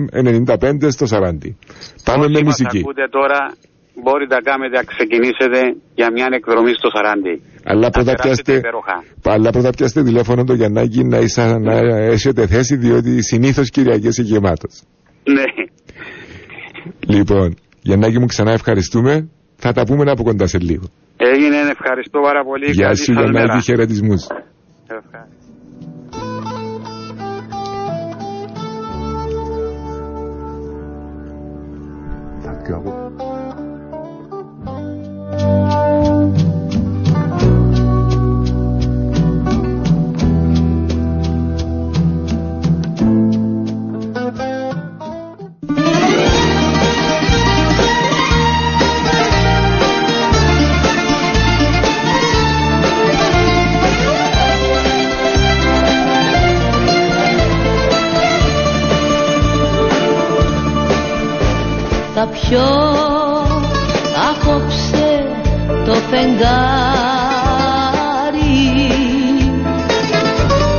[0.47, 1.57] 95 στο Σαράντι.
[2.05, 2.79] Πάμε με Όσοι μας μουσική.
[2.79, 3.55] ακούτε τώρα,
[4.03, 5.61] μπορείτε να κάνετε να ξεκινήσετε
[5.95, 7.43] για μια εκδρομή στο Σαράντι.
[7.65, 9.05] Αλλά πρώτα, περάσετε πιάστε, υπέροχα.
[9.25, 11.73] αλλά πρώτα πιάστε τηλέφωνο το Γιαννάκη να, είσα, να
[12.15, 14.83] έχετε θέση διότι συνήθως Κυριακές είναι γεμάτος.
[15.25, 15.45] Ναι.
[17.17, 19.29] Λοιπόν, Γιαννάκη μου ξανά ευχαριστούμε.
[19.57, 20.85] Θα τα πούμε από κοντά σε λίγο.
[21.17, 22.71] Έγινε, ευχαριστώ πάρα πολύ.
[22.71, 23.31] Γεια Καλή σου σας μέρα.
[23.31, 24.27] Γιαννάκη, χαιρετισμούς.
[24.87, 25.37] Ευχαριστώ.
[62.27, 62.71] Θα πιω
[64.31, 65.27] απόψε
[65.85, 66.47] το φεγγάρι.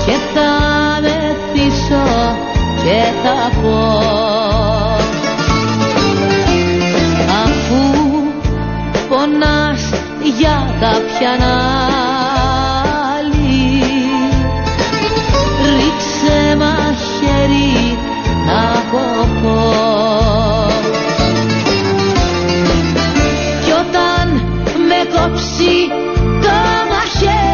[0.06, 0.52] Και θα
[1.02, 2.38] μεθύσω
[2.84, 3.80] και θα πω.
[7.44, 7.82] Αφού
[9.10, 9.82] πονάς
[10.40, 11.87] για κάποιαν άλλη
[25.18, 25.88] κόψει
[26.42, 26.56] το
[26.90, 27.47] μαχαίρι.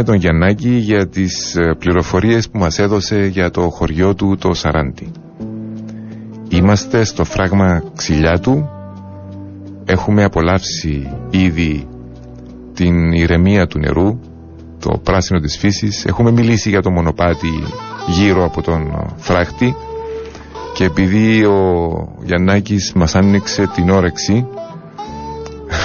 [0.00, 4.54] Ευχαριστούμε τον Γιαννάκη για τις ε, πληροφορίες που μας έδωσε για το χωριό του το
[4.54, 5.10] Σαράντι.
[6.48, 8.68] Είμαστε στο φράγμα ξυλιά του.
[9.84, 11.88] Έχουμε απολαύσει ήδη
[12.74, 14.18] την ηρεμία του νερού,
[14.78, 16.04] το πράσινο της φύσης.
[16.04, 17.50] Έχουμε μιλήσει για το μονοπάτι
[18.06, 19.74] γύρω από τον ε, φράχτη
[20.74, 21.90] και επειδή ο
[22.24, 24.46] Γιαννάκης μας άνοιξε την όρεξη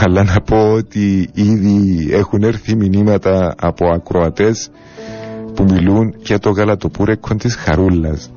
[0.06, 4.70] αλλά να πω ότι ήδη έχουν έρθει μηνύματα από ακροατές
[5.54, 8.32] που μιλούν για το γαλατοπούρεκο της Χαρούλας.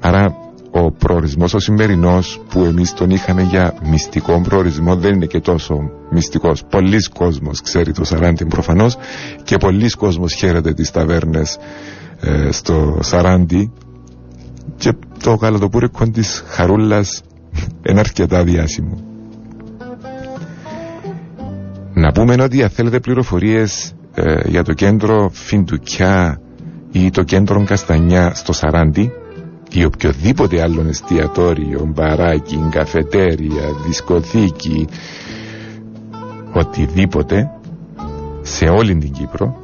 [0.00, 0.34] Άρα
[0.70, 5.90] ο προορισμός ο σημερινός που εμείς τον είχαμε για μυστικό προορισμό δεν είναι και τόσο
[6.10, 6.64] μυστικός.
[6.70, 8.96] Πολλοί κόσμος ξέρει το Σαράντι προφανώς
[9.42, 11.58] και πολλοί κόσμος χαίρεται τις ταβέρνες
[12.20, 13.72] ε, στο Σαράντι
[14.76, 14.92] και
[15.22, 17.22] το γαλατοπούρεκο της Χαρούλας
[17.88, 19.05] είναι αρκετά διάσημο.
[22.06, 26.40] Να πούμε ότι αν θέλετε πληροφορίες ε, για το κέντρο Φιντουκιά
[26.92, 29.12] ή το κέντρο Καστανιά στο Σαράντι
[29.70, 34.86] ή οποιοδήποτε άλλο εστιατόριο, μπαράκι, καφετέρια, δισκοθήκη,
[36.52, 37.50] οτιδήποτε
[38.42, 39.56] σε όλη την Κύπρο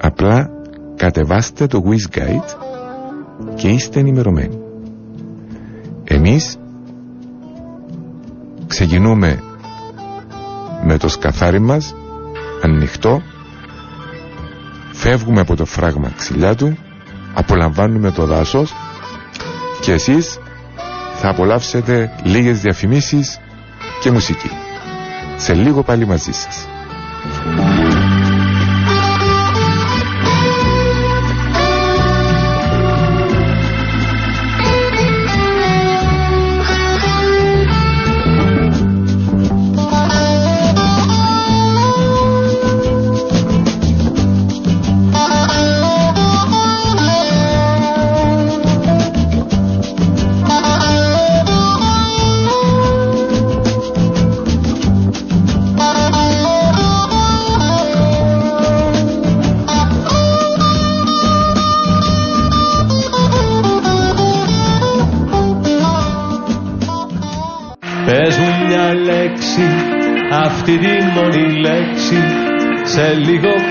[0.00, 0.50] απλά
[0.96, 2.56] κατεβάστε το Wiz Guide
[3.54, 4.58] και είστε ενημερωμένοι.
[6.04, 6.56] Εμείς
[8.66, 9.42] ξεκινούμε
[10.84, 11.94] με το σκαθάρι μας
[12.62, 13.22] ανοιχτό.
[14.92, 16.76] Φεύγουμε από το φράγμα ξυλιά του
[17.34, 18.72] απολαμβάνουμε το δάσος
[19.80, 20.38] και εσείς
[21.20, 23.40] θα απολαύσετε λίγες διαφημίσεις
[24.00, 24.50] και μουσική.
[25.36, 26.66] Σε λίγο πάλι μαζί σας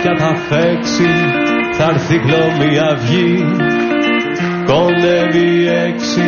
[0.04, 1.10] λίγο πια θα φέξει,
[1.78, 3.46] θα έρθει κλώμη αυγή.
[4.66, 6.28] Κοντεύει έξι,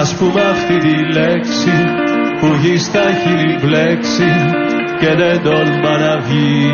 [0.00, 1.72] ας πούμε αυτή τη λέξη
[2.40, 4.30] Που γης στα χείλη μπλέξει
[5.00, 6.72] και δεν τολμά να βγει.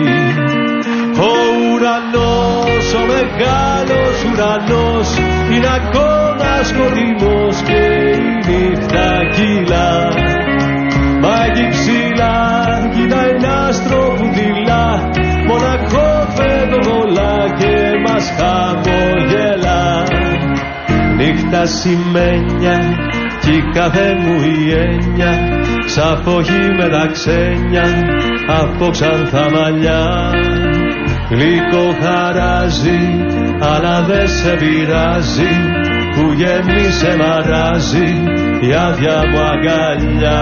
[1.19, 1.33] Ο
[1.73, 5.19] ουρανός, ο μεγάλος ουρανός
[5.53, 7.81] Είναι ακόμα σκοτεινός και
[8.13, 10.09] η νύχτα κύλα
[11.21, 12.56] Μα εκεί ψηλά
[17.17, 17.75] φεδοβολά και
[18.07, 20.03] μας χαμογελά
[21.17, 22.79] Νύχτα σημαίνια
[23.41, 27.85] κι η κάθε μου η έννοια Ξαφόγει με τα ξένια
[28.47, 30.31] από ξανθά μαλλιά
[31.31, 33.25] Γλυκό χαράζει
[33.61, 35.51] αλλά δεν σε πειράζει
[36.15, 38.23] που γέμισε μαράζει
[38.61, 40.41] η άδεια μου αγκαλιά.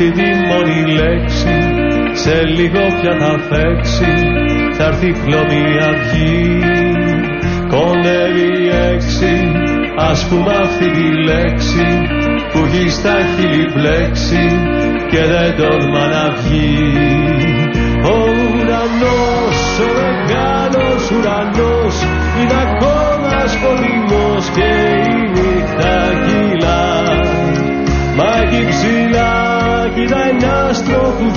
[0.00, 1.56] Αυτή τη μόνη λέξη
[2.12, 4.12] σε λίγο πια θα φέξει
[4.76, 6.58] θα έρθει χλωμή αυγή.
[7.68, 9.34] Κοντεύει έξι
[9.96, 11.86] ας πούμε αυτή τη λέξη
[12.52, 14.44] που έχει στα χείλη μπλέξει
[15.10, 16.92] και δεν τολμά να βγει
[18.04, 18.16] ο
[18.54, 21.94] ουρανός, ο μεγάλος ουρανός
[22.38, 24.87] είναι ακόμα σπονιμός και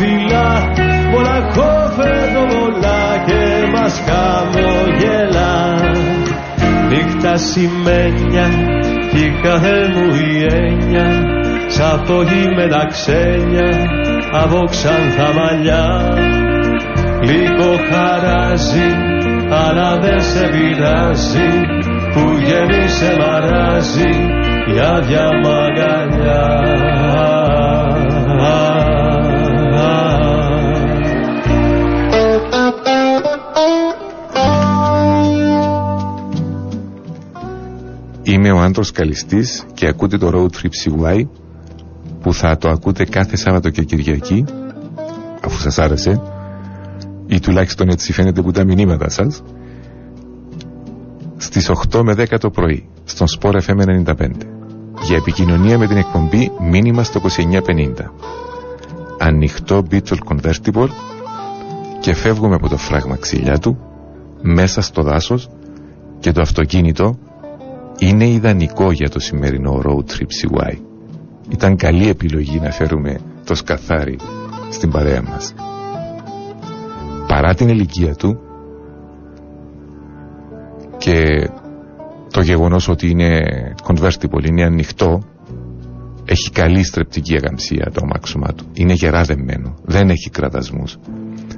[0.01, 0.49] άστρο που δειλά
[1.11, 5.81] μοναχό φεδοβολά και μας χαμογελά.
[6.89, 8.47] Νύχτα σημαίνια
[9.11, 11.09] κι η κάθε μου η έννοια.
[11.67, 12.23] Σαν το
[12.55, 13.69] με τα ξένια
[14.31, 15.85] από ξανθά μαλλιά.
[17.21, 18.89] Λίγο χαράζει
[19.49, 21.49] αλλά δεν σε πειράζει.
[22.13, 24.09] Που γέμισε μαράζει
[24.75, 27.20] η άδεια μαγκαλιά
[38.41, 41.27] Είμαι ο Άντρος Καλιστής και ακούτε το Road Trip CY
[42.21, 44.45] που θα το ακούτε κάθε Σάββατο και Κυριακή
[45.43, 46.21] αφού σας άρεσε
[47.27, 49.43] ή τουλάχιστον έτσι φαίνεται που τα μηνύματα σας
[51.37, 54.13] στις 8 με 10 το πρωί στον Sport FM 95
[55.01, 57.91] για επικοινωνία με την εκπομπή μήνυμα στο 2950
[59.19, 60.89] ανοιχτό Beetle Convertible
[61.99, 63.77] και φεύγουμε από το φράγμα ξυλιά του
[64.41, 65.49] μέσα στο δάσος
[66.19, 67.17] και το αυτοκίνητο
[68.01, 70.73] είναι ιδανικό για το σημερινό road trip CY.
[71.49, 74.17] Ήταν καλή επιλογή να φέρουμε το σκαθάρι
[74.69, 75.53] στην παρέα μας.
[77.27, 78.39] Παρά την ηλικία του
[80.97, 81.49] και
[82.31, 83.39] το γεγονός ότι είναι
[83.83, 85.21] convertible, είναι ανοιχτό,
[86.25, 88.65] έχει καλή στρεπτική αγαμψία το αμάξωμά του.
[88.73, 90.97] Είναι γεράδεμένο, δεν έχει κρατασμούς.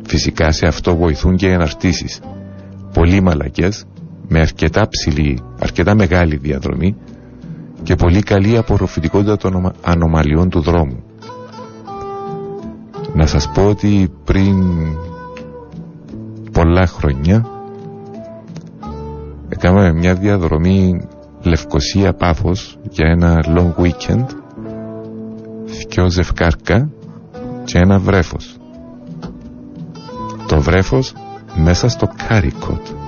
[0.08, 2.20] Φυσικά σε αυτό βοηθούν και οι αναρτήσεις.
[2.94, 3.86] Πολύ μαλακές
[4.34, 6.96] με αρκετά ψηλή, αρκετά μεγάλη διαδρομή
[7.84, 11.04] και πολύ καλή απορροφητικότητα των ανομαλιών του δρόμου.
[13.14, 14.56] Να σας πω ότι πριν
[16.52, 17.46] πολλά χρόνια
[19.50, 21.08] έκαναμε μια διαδρομή
[21.44, 24.26] Λευκοσία Πάφος για ένα long weekend
[25.90, 26.90] δυο ζευκάρκα
[27.64, 28.58] και ένα βρέφος.
[30.48, 31.14] Το βρέφος
[31.56, 33.03] μέσα στο carrycot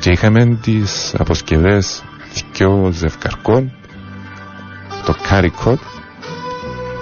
[0.00, 2.02] και είχαμε τις αποσκευές
[2.52, 3.72] δυο ζευκαρκών
[5.04, 5.78] το carrycot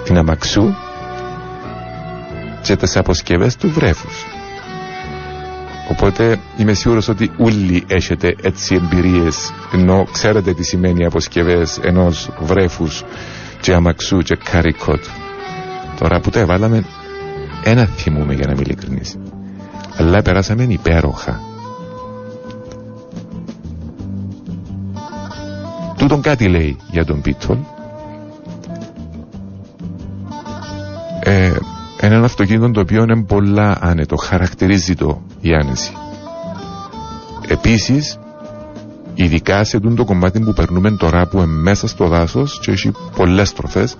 [0.03, 0.73] την αμαξούι
[2.61, 4.25] και τις αποσκευές του βρέφους.
[5.91, 13.03] Οπότε είμαι σίγουρος ότι όλοι έχετε έτσι εμπειρίες ενώ ξέρετε τι σημαίνει αποσκευές ενός βρέφους
[13.61, 15.03] και αμαξού και Κάρικοτ
[15.99, 16.83] τώρα που τα έβαλαμε
[17.63, 19.15] ένα θυμούμε για να μην ειλικρινείς
[19.97, 21.46] αλλά περάσαμε υπέροχα
[25.97, 27.57] Τούτον κάτι λέει για τον Πίτολ.
[31.19, 31.51] Ε,
[31.99, 35.91] έναν αυτοκίνητο το οποίο είναι πολλά άνετο, χαρακτηρίζει το η άνεση.
[37.47, 38.17] Επίσης,
[39.13, 43.49] ειδικά σε το κομμάτι που περνούμε τώρα που είναι μέσα στο δάσος και έχει πολλές
[43.49, 43.95] στροφές,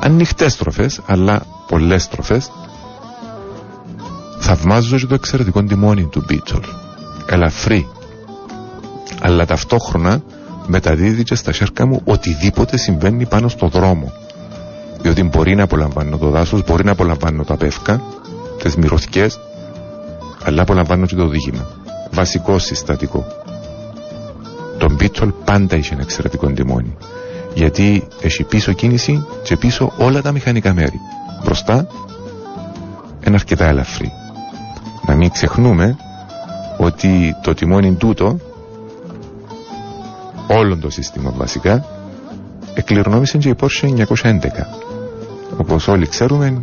[0.00, 2.50] ανοιχτές στροφές, αλλά πολλές στροφές,
[4.38, 6.62] θαυμάζω και το εξαιρετικό τιμόνι του Beetle.
[7.26, 7.88] Ελαφρύ,
[9.26, 10.22] αλλά ταυτόχρονα
[10.66, 14.12] μεταδίδει και στα χέρια μου οτιδήποτε συμβαίνει πάνω στο δρόμο.
[15.00, 18.02] Διότι μπορεί να απολαμβάνω το δάσος, μπορεί να απολαμβάνω τα πεύκα,
[18.62, 19.40] τις μυρωθιές,
[20.44, 21.66] αλλά απολαμβάνω και το οδήγημα.
[22.10, 23.26] Βασικό συστατικό.
[24.78, 26.96] Τον Beetle πάντα είχε ένα εξαιρετικό τιμόνι.
[27.54, 31.00] Γιατί έχει πίσω κίνηση και πίσω όλα τα μηχανικά μέρη.
[31.44, 31.86] Μπροστά
[33.26, 34.12] είναι αρκετά ελαφρύ.
[35.06, 35.96] Να μην ξεχνούμε
[36.78, 38.38] ότι το τιμόνι τούτο
[40.46, 41.84] όλο το σύστημα βασικά
[42.74, 44.34] εκληρονόμησε και η Porsche 911
[45.56, 46.62] όπως όλοι ξέρουμε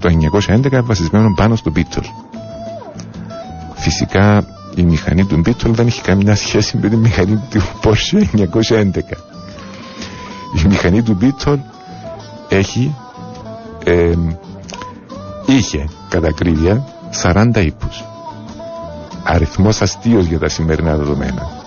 [0.00, 0.08] το
[0.46, 2.04] 911 βασισμένο πάνω στο Beetle.
[3.74, 8.24] Φυσικά η μηχανή του Beetle δεν έχει καμιά σχέση με τη μηχανή του Porsche
[8.68, 8.90] 911
[10.64, 11.58] η μηχανή του Beetle
[12.48, 12.94] έχει
[13.84, 14.14] ε,
[15.46, 16.84] είχε κατά ακρίβεια
[17.22, 18.04] 40 ύπους.
[19.24, 21.64] Αριθμός αστείος για τα σημερινά δεδομένα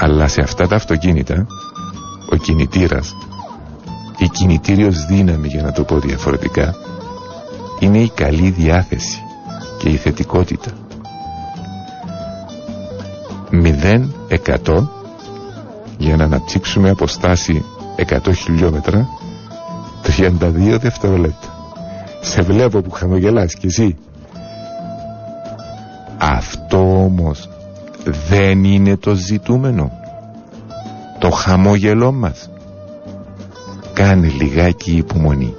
[0.00, 1.46] αλλά σε αυτά τα αυτοκίνητα
[2.32, 3.14] ο κινητήρας
[4.18, 6.74] η κινητήριος δύναμη για να το πω διαφορετικά
[7.80, 9.22] είναι η καλή διάθεση
[9.78, 10.70] και η θετικότητα
[13.52, 14.08] 0
[14.64, 14.86] 100
[15.98, 17.64] για να αναπτύξουμε αποστάση
[18.08, 19.08] 100 χιλιόμετρα
[20.16, 21.48] 32 δευτερόλεπτα.
[22.20, 23.96] Σε βλέπω που χαμογελάς κι εσύ.
[26.18, 27.48] Αυτό όμως
[28.10, 29.92] δεν είναι το ζητούμενο.
[31.18, 32.50] Το χαμόγελό μας.
[33.92, 35.54] Κάνε λιγάκι υπομονή.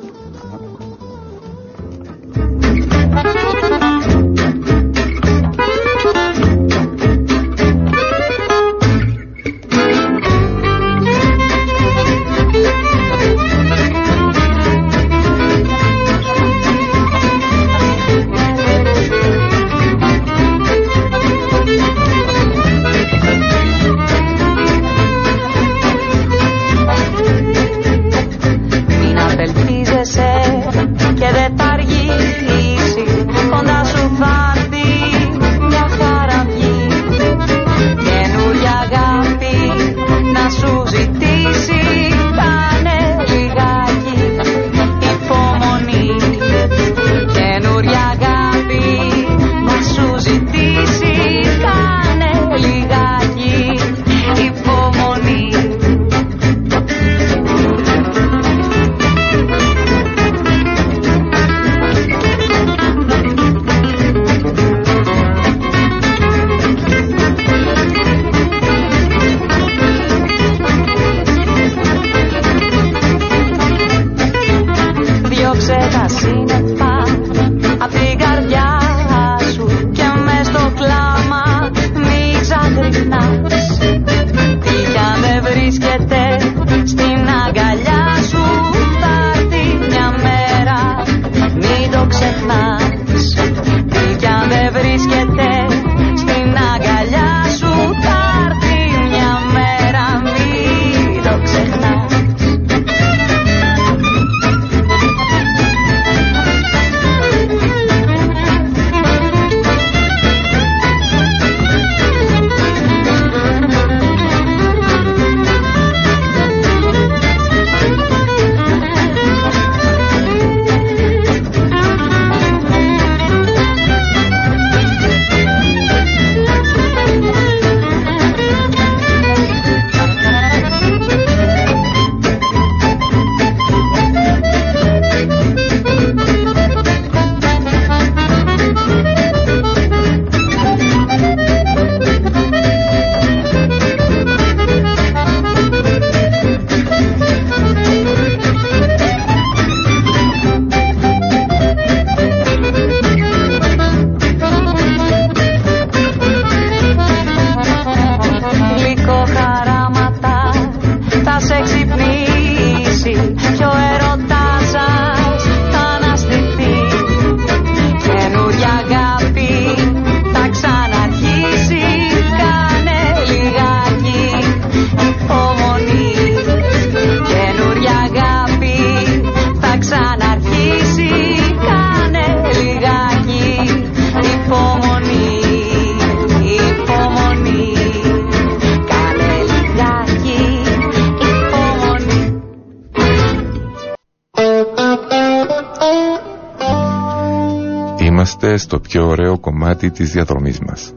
[199.79, 200.93] Κομμάτι της διαδρομής μας.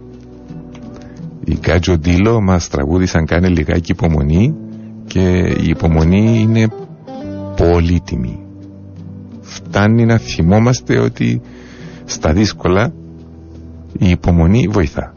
[1.45, 4.55] Οι Κάτζο Ντίλο μας τραγούδισαν κάνε λιγάκι υπομονή
[5.07, 6.68] και η υπομονή είναι
[7.57, 8.39] πολύτιμη.
[9.41, 11.41] Φτάνει να θυμόμαστε ότι
[12.05, 12.93] στα δύσκολα
[13.99, 15.14] η υπομονή βοηθά.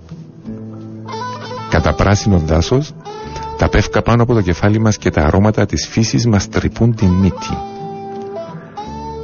[1.69, 2.93] Κατά πράσινο δάσος
[3.57, 7.05] τα πεύκα πάνω από το κεφάλι μας και τα αρώματα της φύσης μας τρυπούν τη
[7.05, 7.57] μύτη.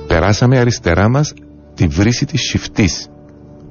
[0.08, 1.34] Περάσαμε αριστερά μας
[1.74, 3.10] τη βρύση της σιφτής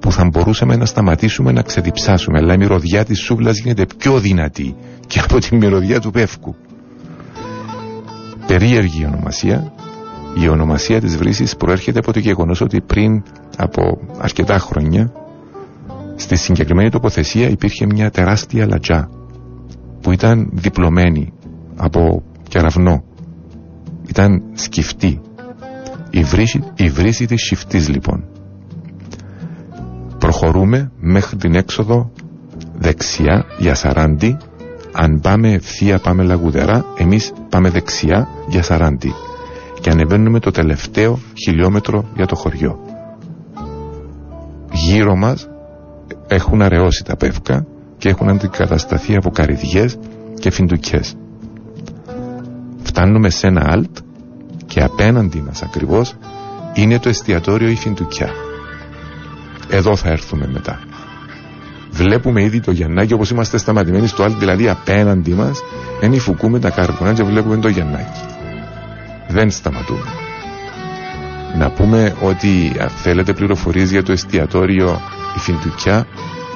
[0.00, 2.38] που θα μπορούσαμε να σταματήσουμε να ξεδιψάσουμε.
[2.38, 4.76] Αλλά η μυρωδιά της σούβλας γίνεται πιο δυνατή
[5.06, 6.54] και από τη μυρωδιά του πεύκου.
[8.46, 9.72] Περίεργη ονομασία.
[10.42, 13.22] Η ονομασία της βρύσης προέρχεται από το γεγονός ότι πριν
[13.56, 15.12] από αρκετά χρόνια
[16.16, 19.08] στη συγκεκριμένη τοποθεσία υπήρχε μια τεράστια λατζά
[20.00, 21.32] που ήταν διπλωμένη
[21.76, 23.04] από κεραυνό.
[24.08, 25.20] Ήταν σκυφτή.
[26.10, 28.29] Η βρύση, η βρύση της σιφτής λοιπόν
[30.20, 32.10] προχωρούμε μέχρι την έξοδο
[32.78, 34.36] δεξιά για Σαράντι.
[34.92, 39.14] Αν πάμε ευθεία πάμε Λαγουδερά εμείς πάμε δεξιά για Σαράντι.
[39.80, 42.78] Και ανεβαίνουμε το τελευταίο χιλιόμετρο για το χωριό.
[44.72, 45.48] Γύρω μας
[46.26, 47.66] έχουν αραιώσει τα πεύκα
[47.98, 49.98] και έχουν αντικατασταθεί από καρυδιές
[50.40, 51.14] και φιντουκιές.
[52.82, 54.02] Φτάνουμε σε ένα alt
[54.66, 56.14] και απέναντι μας ακριβώς
[56.74, 58.28] είναι το εστιατόριο η Φιντουκιά.
[59.70, 60.80] Εδώ θα έρθουμε μετά.
[61.90, 65.60] Βλέπουμε ήδη το Γιαννάκι όπως είμαστε σταματημένοι στο alt, δηλαδή απέναντι μας,
[66.00, 68.20] ενυφουκούμε τα κάρπονα και βλέπουμε το Γιαννάκι.
[69.28, 70.04] Δεν σταματούμε.
[71.58, 75.00] Να πούμε ότι θέλετε πληροφορίες για το εστιατόριο
[75.36, 76.06] η Φιντουκιά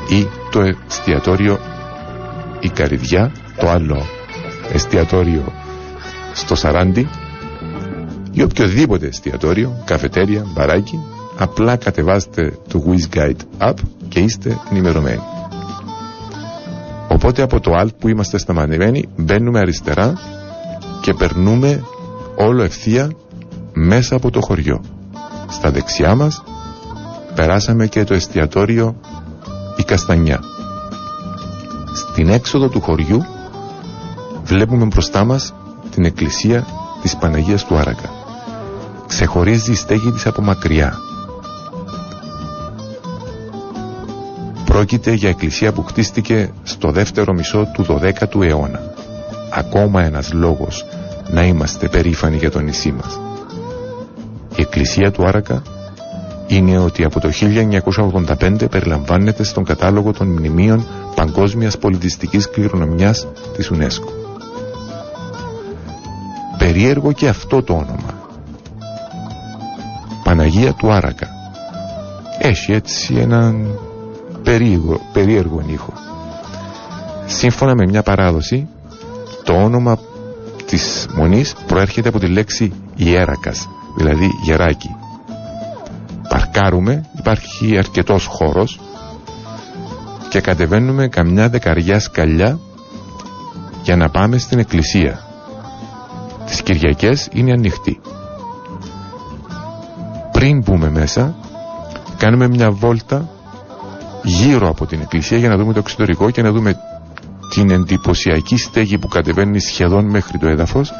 [0.08, 1.58] ή το εστιατόριο
[2.60, 4.06] η Καριδιά, το άλλο
[4.72, 5.52] εστιατόριο
[6.32, 7.08] στο Σαράντι
[8.30, 11.00] ή οποιοδήποτε εστιατόριο, καφετέρια, μπαράκι,
[11.38, 13.74] απλά κατεβάστε το Wiz Guide App
[14.08, 15.22] και είστε ενημερωμένοι.
[17.08, 20.12] Οπότε από το Alt που είμαστε σταματημένοι μπαίνουμε αριστερά
[21.00, 21.82] και περνούμε
[22.36, 23.10] όλο ευθεία
[23.72, 24.84] μέσα από το χωριό.
[25.48, 26.42] Στα δεξιά μας
[27.34, 28.96] περάσαμε και το εστιατόριο
[29.76, 30.40] η Καστανιά.
[31.94, 33.24] Στην έξοδο του χωριού
[34.44, 35.54] βλέπουμε μπροστά μας
[35.90, 36.66] την εκκλησία
[37.02, 38.10] της Παναγίας του Άρακα.
[39.06, 40.98] Ξεχωρίζει η στέγη της από μακριά.
[44.74, 48.80] Πρόκειται για εκκλησία που χτίστηκε στο δεύτερο μισό του 12ου αιώνα.
[49.50, 50.84] Ακόμα ένας λόγος
[51.30, 53.20] να είμαστε περήφανοι για το νησί μας.
[54.56, 55.62] Η εκκλησία του Άρακα
[56.46, 57.30] είναι ότι από το
[58.40, 64.08] 1985 περιλαμβάνεται στον κατάλογο των μνημείων παγκόσμιας πολιτιστικής κληρονομιάς της UNESCO.
[66.58, 68.28] Περίεργο και αυτό το όνομα.
[70.24, 71.28] Παναγία του Άρακα.
[72.38, 73.78] Έχει έτσι έναν
[74.44, 75.92] περίεργο, περίεργο ήχο.
[77.26, 78.68] Σύμφωνα με μια παράδοση,
[79.44, 79.98] το όνομα
[80.66, 84.90] της μονής προέρχεται από τη λέξη ιέρακας, δηλαδή γεράκι.
[86.28, 88.80] Παρκάρουμε, υπάρχει αρκετός χώρος
[90.28, 92.58] και κατεβαίνουμε καμιά δεκαριά σκαλιά
[93.82, 95.20] για να πάμε στην εκκλησία.
[96.46, 98.00] Τις Κυριακές είναι ανοιχτή.
[100.32, 101.34] Πριν μπούμε μέσα,
[102.16, 103.28] κάνουμε μια βόλτα
[104.24, 106.76] γύρω από την εκκλησία για να δούμε το εξωτερικό και να δούμε
[107.54, 110.92] την εντυπωσιακή στέγη που κατεβαίνει σχεδόν μέχρι το έδαφος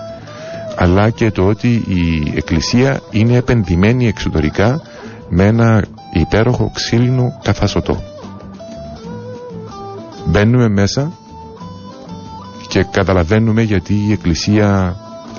[0.77, 4.81] αλλά και το ότι η εκκλησία είναι επενδυμένη εξωτερικά
[5.29, 8.03] με ένα υπέροχο ξύλινο καθασωτό.
[10.27, 11.13] Μπαίνουμε μέσα
[12.69, 14.97] και καταλαβαίνουμε γιατί η εκκλησία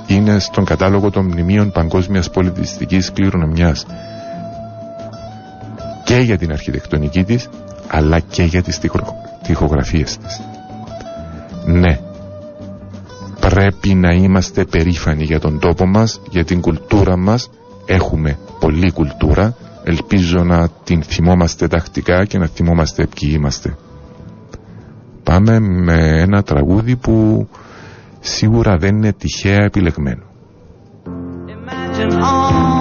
[0.07, 3.85] είναι στον κατάλογο των μνημείων παγκόσμιας πολιτιστικής κληρονομιάς
[6.03, 7.49] και για την αρχιτεκτονική της
[7.87, 8.79] αλλά και για τις
[9.43, 10.41] τυχογραφίες της.
[11.65, 11.99] Ναι,
[13.39, 17.49] πρέπει να είμαστε περήφανοι για τον τόπο μας, για την κουλτούρα μας.
[17.85, 19.55] Έχουμε πολλή κουλτούρα.
[19.83, 23.75] Ελπίζω να την θυμόμαστε τακτικά και να θυμόμαστε ποιοι είμαστε.
[25.23, 27.47] Πάμε με ένα τραγούδι που
[28.19, 30.23] σίγουρα δεν είναι τυχαία επιλεγμένο.
[31.45, 32.74] πρέπει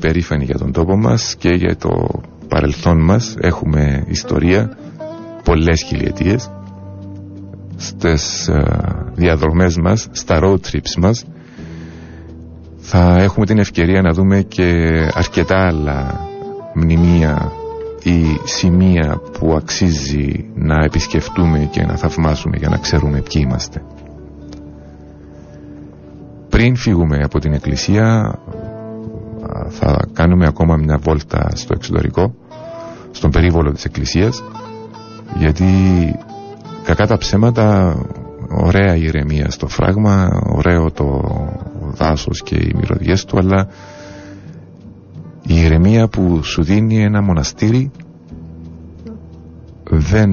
[0.00, 3.36] περήφανοι για τον τόπο μας και για το παρελθόν μας.
[3.40, 4.76] Έχουμε ιστορία
[5.44, 6.50] πολλές χιλιετίες
[7.76, 8.62] στις ε,
[9.14, 11.24] διαδρομές μας, στα road trips μας
[12.92, 14.64] θα έχουμε την ευκαιρία να δούμε και
[15.14, 16.20] αρκετά άλλα
[16.74, 17.52] μνημεία
[18.02, 23.82] ή σημεία που αξίζει να επισκεφτούμε και να θαυμάσουμε για να ξέρουμε ποιοι είμαστε.
[26.48, 28.38] Πριν φύγουμε από την εκκλησία
[29.70, 32.34] θα κάνουμε ακόμα μια βόλτα στο εξωτερικό
[33.10, 34.42] στον περίβολο της εκκλησίας
[35.38, 35.64] γιατί
[36.84, 37.94] κακά τα ψέματα
[38.48, 41.20] ωραία η ηρεμία στο φράγμα ωραίο το
[41.90, 43.68] δάσος και οι μυρωδιές του αλλά
[45.46, 47.90] η ηρεμία που σου δίνει ένα μοναστήρι
[49.90, 50.30] δεν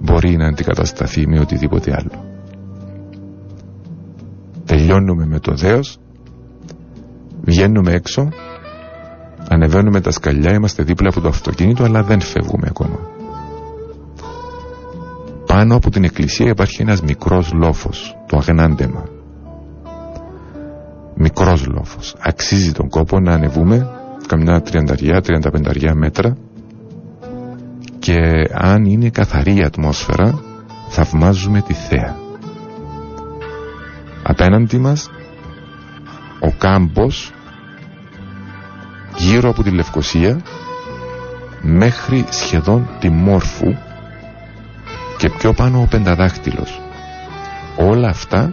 [0.00, 2.24] μπορεί να αντικατασταθεί με οτιδήποτε άλλο.
[4.64, 5.98] Τελειώνουμε με το δέος
[7.48, 8.28] βγαίνουμε έξω
[9.48, 12.98] ανεβαίνουμε τα σκαλιά είμαστε δίπλα από το αυτοκίνητο αλλά δεν φεύγουμε ακόμα.
[15.46, 19.04] Πάνω από την εκκλησία υπάρχει ένας μικρός λόφος το αγνάντεμα.
[21.14, 22.14] Μικρός λόφος.
[22.18, 23.90] Αξίζει τον κόπο να ανεβούμε
[24.26, 26.36] καμιά τριανταριά, τριανταπενταριά μέτρα
[27.98, 28.18] και
[28.52, 30.38] αν είναι καθαρή η ατμόσφαιρα
[30.88, 32.16] θαυμάζουμε τη θέα.
[34.22, 35.10] Απέναντι μας
[36.40, 37.32] ο κάμπος
[39.18, 40.40] γύρω από τη Λευκοσία
[41.62, 43.74] μέχρι σχεδόν τη Μόρφου
[45.18, 46.80] και πιο πάνω ο Πενταδάχτυλος.
[47.76, 48.52] Όλα αυτά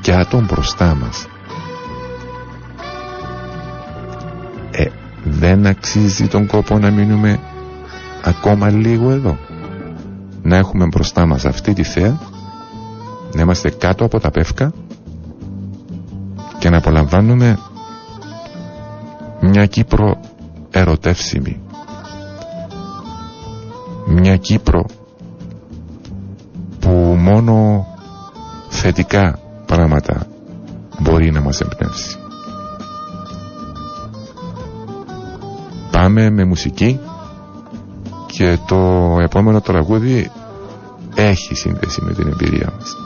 [0.00, 1.26] πιάτων μπροστά μας.
[4.70, 4.84] Ε,
[5.24, 7.40] δεν αξίζει τον κόπο να μείνουμε
[8.24, 9.38] ακόμα λίγο εδώ.
[10.42, 12.18] Να έχουμε μπροστά μας αυτή τη θέα
[13.32, 14.72] να είμαστε κάτω από τα πεύκα
[16.58, 17.58] και να απολαμβάνουμε
[19.46, 20.20] μια Κύπρο
[20.70, 21.60] ερωτεύσιμη.
[24.06, 24.84] Μια Κύπρο
[26.80, 27.86] που μόνο
[28.68, 30.26] θετικά πράγματα
[30.98, 32.16] μπορεί να μας εμπνεύσει.
[35.90, 37.00] Πάμε με μουσική
[38.26, 38.76] και το
[39.20, 40.30] επόμενο τραγούδι
[41.14, 43.05] έχει σύνδεση με την εμπειρία μας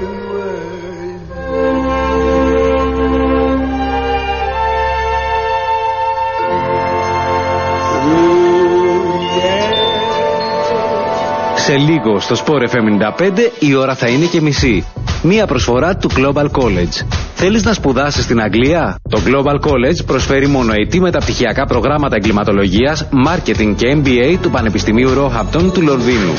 [11.71, 14.85] Σε λίγο στο Sport FM 95 η ώρα θα είναι και μισή.
[15.23, 17.05] Μία προσφορά του Global College.
[17.35, 24.01] Θέλεις να σπουδάσεις στην Αγγλία; Το Global College προσφέρει μονοετή μεταπτυχιακά προγράμματα εγκληματολογίας, marketing και
[24.03, 26.33] MBA του Πανεπιστημίου Roehampton του Λονδίνου.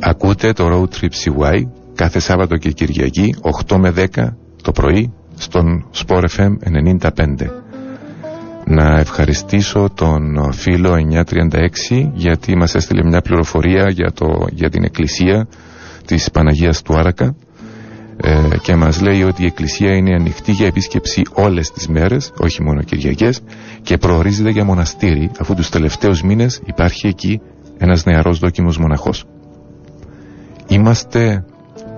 [0.00, 1.62] Ακούτε ακούτε το Road Trip CY
[1.94, 3.34] κάθε Σάββατο και Κυριακή
[3.68, 4.06] 8 με 10
[4.62, 6.52] το πρωί στον Sport FM
[7.00, 7.67] 95.
[8.70, 10.92] Να ευχαριστήσω τον φίλο
[11.30, 15.48] 936 γιατί μας έστειλε μια πληροφορία για, το, για την εκκλησία
[16.06, 17.34] της Παναγίας του Άρακα
[18.16, 22.62] ε, και μας λέει ότι η εκκλησία είναι ανοιχτή για επίσκεψη όλες τις μέρες, όχι
[22.62, 23.40] μόνο Κυριακές
[23.82, 27.40] και προορίζεται για μοναστήρι αφού τους τελευταίους μήνες υπάρχει εκεί
[27.78, 29.24] ένας νεαρός δόκιμος μοναχός.
[30.68, 31.44] Είμαστε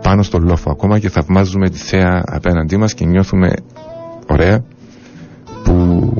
[0.02, 3.52] πάνω στο λόφο ακόμα και θαυμάζουμε τη θέα απέναντί μας και νιώθουμε
[4.26, 4.64] ωραία
[5.64, 6.14] που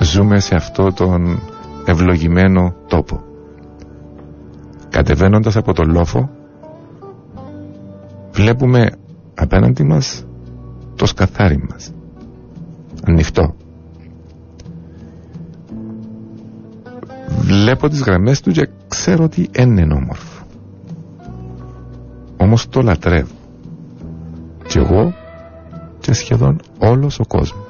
[0.00, 1.40] ζούμε σε αυτό τον
[1.84, 3.20] ευλογημένο τόπο.
[4.88, 6.30] Κατεβαίνοντας από τον λόφο
[8.32, 8.90] βλέπουμε
[9.34, 10.24] απέναντι μας
[10.96, 11.90] το σκαθάρι μας.
[13.06, 13.54] Ανοιχτό.
[17.38, 20.36] Βλέπω τις γραμμές του και ξέρω ότι είναι όμορφο
[22.46, 23.34] όμως το λατρεύω.
[24.66, 25.14] Και εγώ
[26.00, 27.65] και σχεδόν όλος ο κόσμος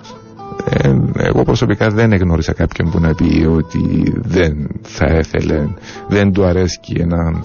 [0.64, 5.68] ε, εγώ προσωπικά δεν εγνώρισα κάποιον που να πει ότι δεν θα έθελε
[6.08, 7.42] δεν του αρέσει ένα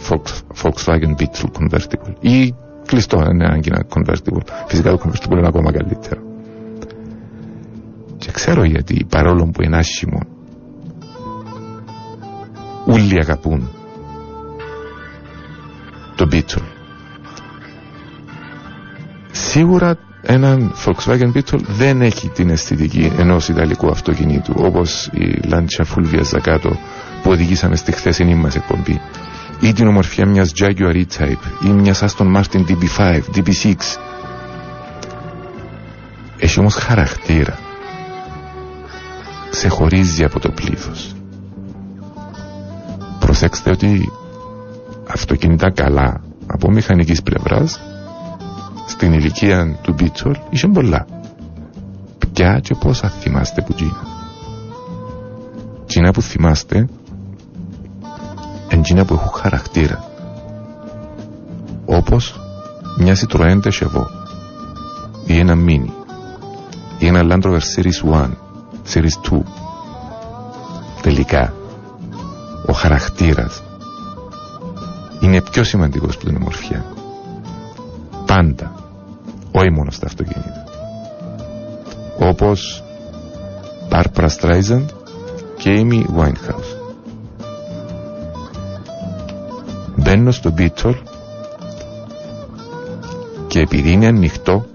[0.62, 2.54] Volkswagen Beetle Convertible ή
[2.86, 4.42] κλειστό είναι ανάγκη ένα convertible.
[4.68, 6.22] Φυσικά το convertible είναι ακόμα καλύτερο.
[8.18, 10.20] Και ξέρω γιατί παρόλο που είναι άσχημο
[12.86, 13.70] όλοι αγαπούν
[16.16, 16.62] το Beetle.
[19.32, 26.24] Σίγουρα έναν Volkswagen Beetle δεν έχει την αισθητική ενός Ιταλικού αυτοκινήτου όπως η Lancia Fulvia
[26.32, 26.72] Zaccato
[27.24, 29.02] που οδηγήσαμε στη χθεσινή μας εκπομπή
[29.62, 33.76] ή την ομορφιά μιας Jaguar E-Type ή μιας Aston Martin DB5, DB6
[36.38, 37.60] έχει όμως χαρακτήρα.
[39.50, 41.16] Ξεχωρίζει από το πλήθος.
[43.20, 44.12] Προσέξτε ότι
[45.08, 47.80] αυτοκίνητα καλά από μηχανικής πλευράς
[48.92, 51.06] στην ηλικία του Μπίτσολ είχε πολλά.
[52.34, 54.04] Ποια και πόσα θυμάστε που γίνα
[55.86, 56.88] Τζίνα που θυμάστε
[58.68, 60.04] εντζίνα που έχουν χαρακτήρα.
[61.86, 62.40] Όπως
[62.98, 64.08] μια Citroën Chevaux
[65.26, 65.90] ή ένα Mini
[67.00, 68.30] ή ένα Land Rover Series 1
[68.94, 69.42] Series 2
[71.02, 71.54] τελικά
[72.68, 73.64] ο χαρακτήρας
[75.20, 76.86] είναι πιο σημαντικός που την ομορφιά.
[78.26, 78.81] Πάντα
[79.52, 80.64] όχι μόνο στα αυτοκίνητα.
[82.20, 82.84] Όπως
[83.90, 84.86] Barbara Streisand
[85.58, 86.78] και Amy Winehouse.
[89.96, 90.96] Μπαίνω στο Beetle
[93.48, 94.66] και επειδή είναι ανοιχτό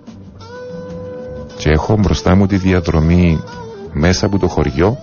[1.59, 3.41] και έχω μπροστά μου τη διαδρομή
[3.93, 4.99] μέσα από το χωριό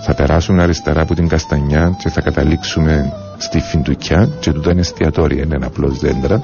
[0.00, 5.42] θα περάσουμε αριστερά από την Καστανιά και θα καταλήξουμε στη Φιντουκιά και τούτα είναι εστιατόρια,
[5.42, 6.42] είναι απλώς δέντρα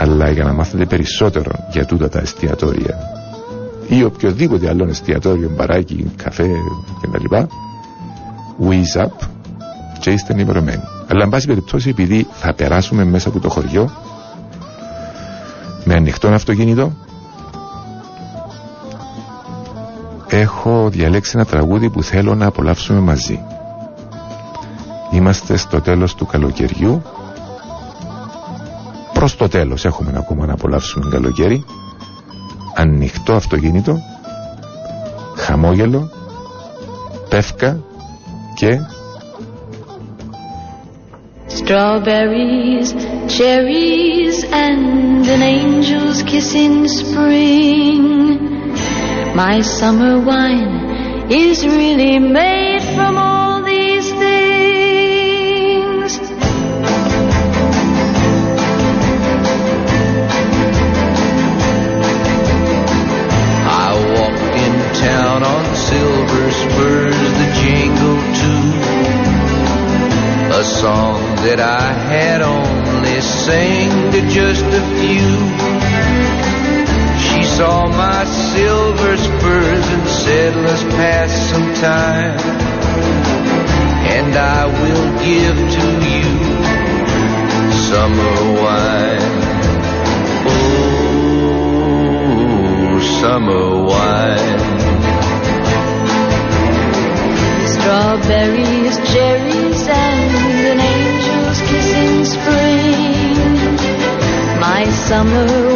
[0.00, 2.98] αλλά για να μάθετε περισσότερο για τούτα τα εστιατόρια
[3.88, 6.48] ή οποιοδήποτε άλλο εστιατόριο, μπαράκι, καφέ
[7.00, 7.36] κτλ.
[8.68, 9.28] Whiz Up
[10.00, 10.82] και είστε ενημερωμένοι.
[11.08, 13.90] Αλλά, εν πάση περιπτώσει, επειδή θα περάσουμε μέσα από το χωριό
[15.84, 16.92] με ανοιχτό αυτοκίνητο,
[20.28, 23.40] έχω διαλέξει ένα τραγούδι που θέλω να απολαύσουμε μαζί.
[25.12, 27.02] Είμαστε στο τέλος του καλοκαιριού.
[29.28, 31.64] Προς το τέλος έχουμε ακόμα να απολαύσουμε καλοκαίρι.
[32.76, 33.98] Ανοιχτό αυτοκίνητο,
[35.36, 36.10] χαμόγελο,
[37.28, 37.80] πεύκα
[38.54, 38.80] και
[41.48, 42.88] Strawberries,
[43.36, 44.36] cherries,
[44.66, 48.04] and an angel's kiss in spring.
[49.42, 50.74] My summer wine
[51.44, 53.27] is really made from
[85.28, 86.28] give to you
[87.88, 89.34] summer wine.
[92.30, 94.60] Oh, summer wine.
[97.74, 100.32] Strawberries, cherries, and
[100.72, 103.66] an angel's kiss in spring.
[104.66, 105.67] My summer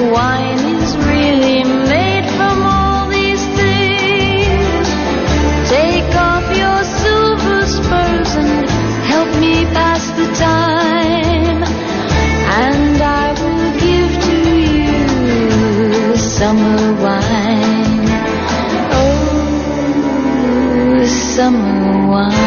[21.42, 22.41] someone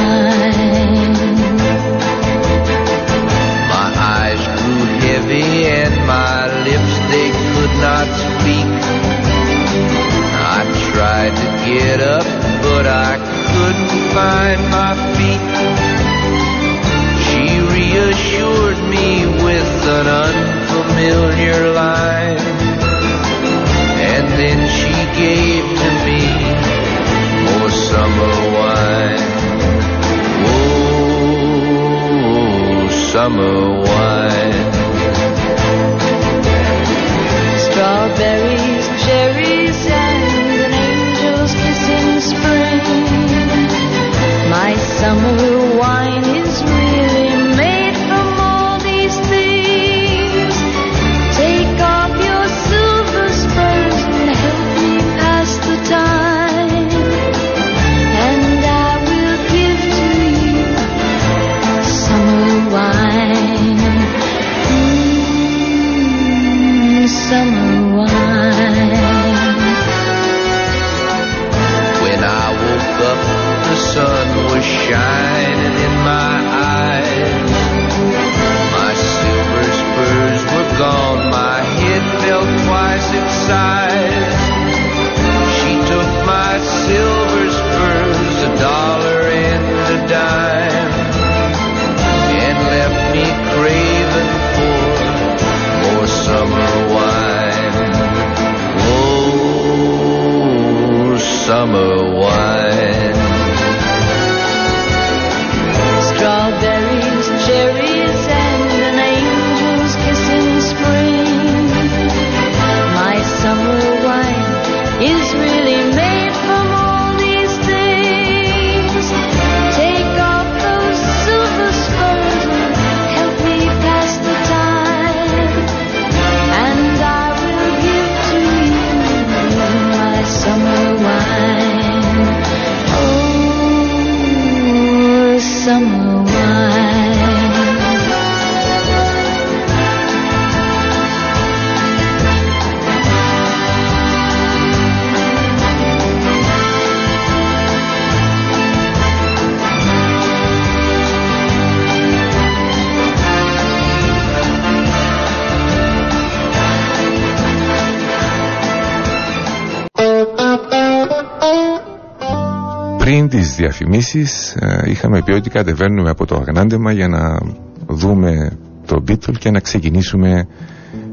[163.65, 167.39] διαφημίσεις ε, είχαμε πει ότι κατεβαίνουμε από το αγνάντεμα για να
[167.87, 170.47] δούμε το Beatle και να ξεκινήσουμε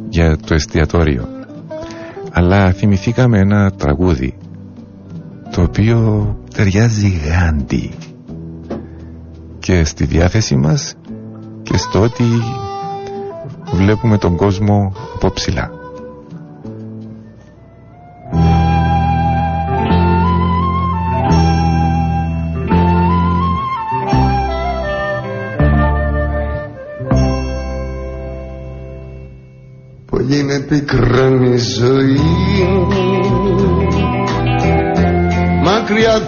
[0.08, 1.28] για το εστιατόριο.
[2.32, 4.34] Αλλά θυμηθήκαμε ένα τραγούδι
[5.52, 5.98] το οποίο
[6.54, 7.90] ταιριάζει γάντι
[9.58, 10.94] και στη διάθεση μας
[11.62, 12.24] και στο ότι
[13.72, 15.81] βλέπουμε τον κόσμο από ψηλά.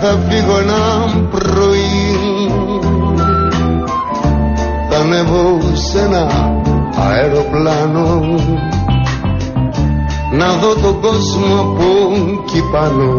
[0.07, 0.83] Θα φύγω ένα
[1.31, 2.19] πρωί.
[4.91, 6.29] Θα ανέβω σε ένα
[7.09, 8.21] αεροπλάνο.
[10.33, 11.85] Να δω τον κόσμο από
[12.43, 13.17] εκεί πάνω.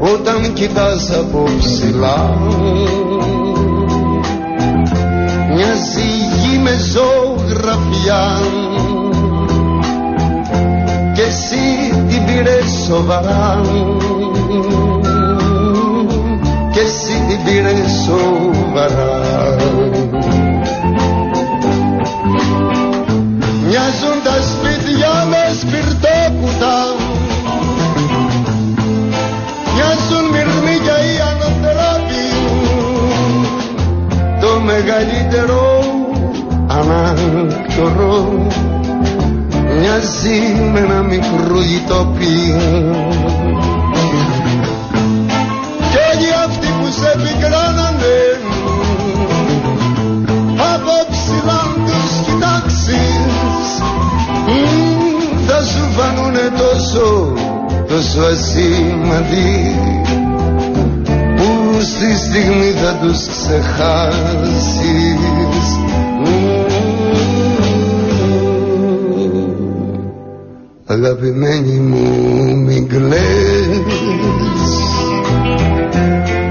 [0.00, 2.38] Όταν κοιτάς από ψηλά
[5.54, 8.38] μοιάζει η γη με ζωγραφιά
[12.88, 13.60] σοβαρά.
[16.72, 19.56] Και εσύ την πήρες σοβαρά.
[23.66, 26.76] Μοιάζουν τα σπίτια με σπιρτόκουτα
[29.74, 32.26] Μοιάζουν μυρμήκια οι ανατράποι
[34.40, 35.62] το μεγαλύτερο
[36.68, 38.46] ανάκτορο
[39.76, 40.40] μοιάζει
[40.72, 42.56] με ένα μικρό ητοπίο
[45.90, 48.18] και όλοι αυτοί που σε πικράνανε
[50.74, 53.82] από ψηλά τους κοιτάξεις.
[54.46, 57.32] Μ, θα σου φανούνε τόσο
[57.88, 59.74] τόσο ασήμαντοι
[61.36, 64.58] που στη στιγμή θα τους ξεχάσεις
[70.90, 73.18] Αγαπημένη μου μην κλαις.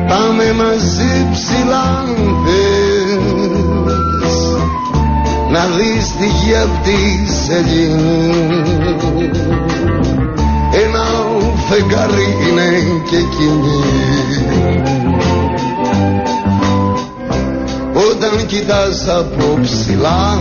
[0.08, 2.04] Πάμε μαζί ψηλά
[2.46, 3.56] θες.
[5.52, 9.30] Να δεις τι γη αυτή σε γίνει
[10.86, 11.06] Ένα
[11.70, 12.70] φεγγάρι είναι
[13.10, 13.80] και εκείνη.
[17.94, 20.40] Όταν κοιτάς από ψηλά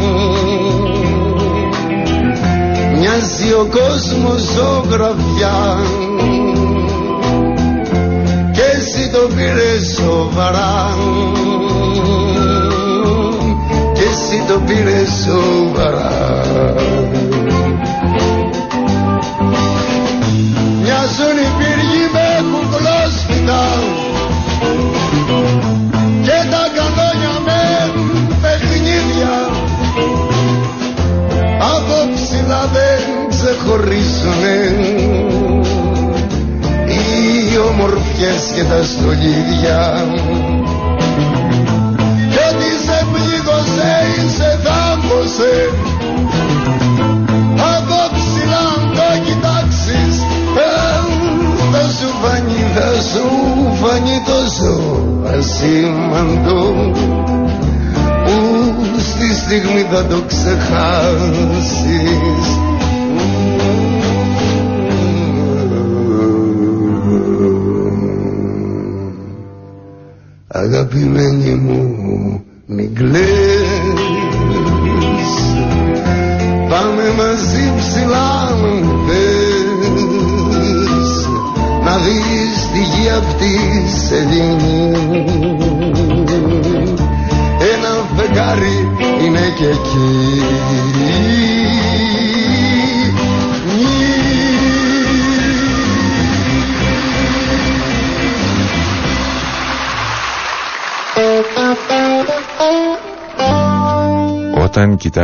[2.98, 5.78] Μοιάζει ο κόσμος ζωγραφιά.
[8.52, 10.94] Και εσύ το πήρες σοβαρά.
[13.92, 16.95] Και εσύ το πήρες σοβαρά
[38.56, 39.80] και τα στολίδια
[42.32, 45.54] Και ότι σε πλήγωσε ή σε θάμπωσε
[47.76, 50.14] Από ψηλά αν το κοιτάξεις
[50.56, 50.74] ε,
[51.72, 53.26] Θα σου φανεί, θα σου
[53.80, 54.72] φανεί τόσο
[55.36, 56.62] ασήμαντο
[58.24, 58.38] Που
[58.98, 61.68] στη στιγμή θα το ξεχάσεις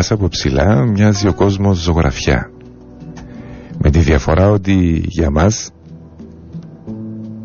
[0.02, 2.50] Όταν κοιτάς από ψηλά μοιάζει ο κόσμος ζωγραφιά.
[3.78, 5.70] Με τη διαφορά ότι για μας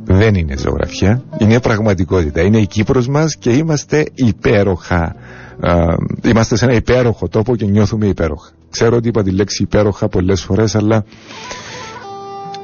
[0.04, 2.42] δεν είναι ζωγραφιά, είναι πραγματικότητα.
[2.42, 5.16] Είναι η Κύπρος μας και είμαστε υπέροχα.
[5.60, 5.86] Α,
[6.24, 8.50] είμαστε σε ένα υπέροχο τόπο και νιώθουμε υπέροχα.
[8.70, 11.06] Ξέρω ότι είπα τη λέξη υπέροχα πολλές φορές, αλλά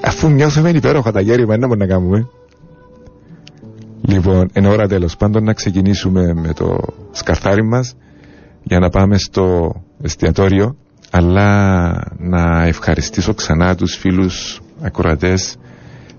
[0.01, 2.27] αφού νιώθουμε υπέροχα τα γέρημα, είναι να κάνουμε.
[4.01, 6.79] Λοιπόν, εν ώρα τέλος πάντων να ξεκινήσουμε με το
[7.11, 7.95] σκαρθάρι μας
[8.63, 9.71] για να πάμε στο
[10.01, 10.75] εστιατόριο
[11.11, 15.55] αλλά να ευχαριστήσω ξανά τους φίλους ακροατές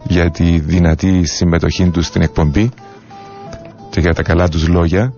[0.07, 2.71] για τη δυνατή συμμετοχή τους στην εκπομπή
[3.91, 5.13] και για τα καλά τους λόγια.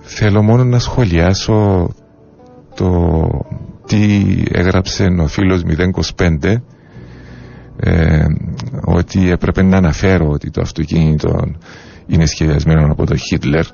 [0.00, 1.88] Θέλω μόνο να σχολιάσω
[2.74, 3.10] το
[3.86, 5.62] τι έγραψε ο φίλος
[6.16, 6.54] 025
[7.76, 8.24] ε,
[8.84, 11.54] ότι έπρεπε να αναφέρω ότι το αυτοκίνητο
[12.06, 13.64] είναι σχεδιασμένο από τον Χίτλερ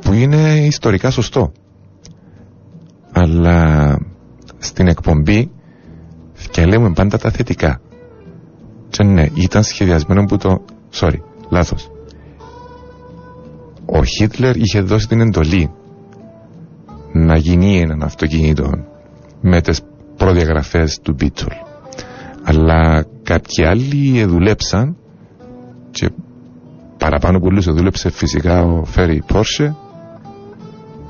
[0.00, 1.52] που είναι ιστορικά σωστό.
[3.12, 3.98] Αλλά
[4.58, 5.50] στην εκπομπή
[6.50, 7.80] και λέμε πάντα τα θετικά.
[8.88, 11.18] Και ναι ήταν σχεδιασμένο που το sorry
[11.50, 11.90] λάθος.
[13.86, 15.70] Ο Χίτλερ είχε δώσει την εντολή
[17.12, 18.70] να γίνει έναν αυτοκίνητο
[19.40, 19.80] με τις
[20.16, 21.52] προδιαγραφές του Μπίτσολ.
[22.44, 24.96] Αλλά κάποιοι άλλοι δουλέψαν
[25.90, 26.10] και
[26.98, 29.76] παραπάνω πολλούς δούλεψε φυσικά ο Φέρι Πόρσε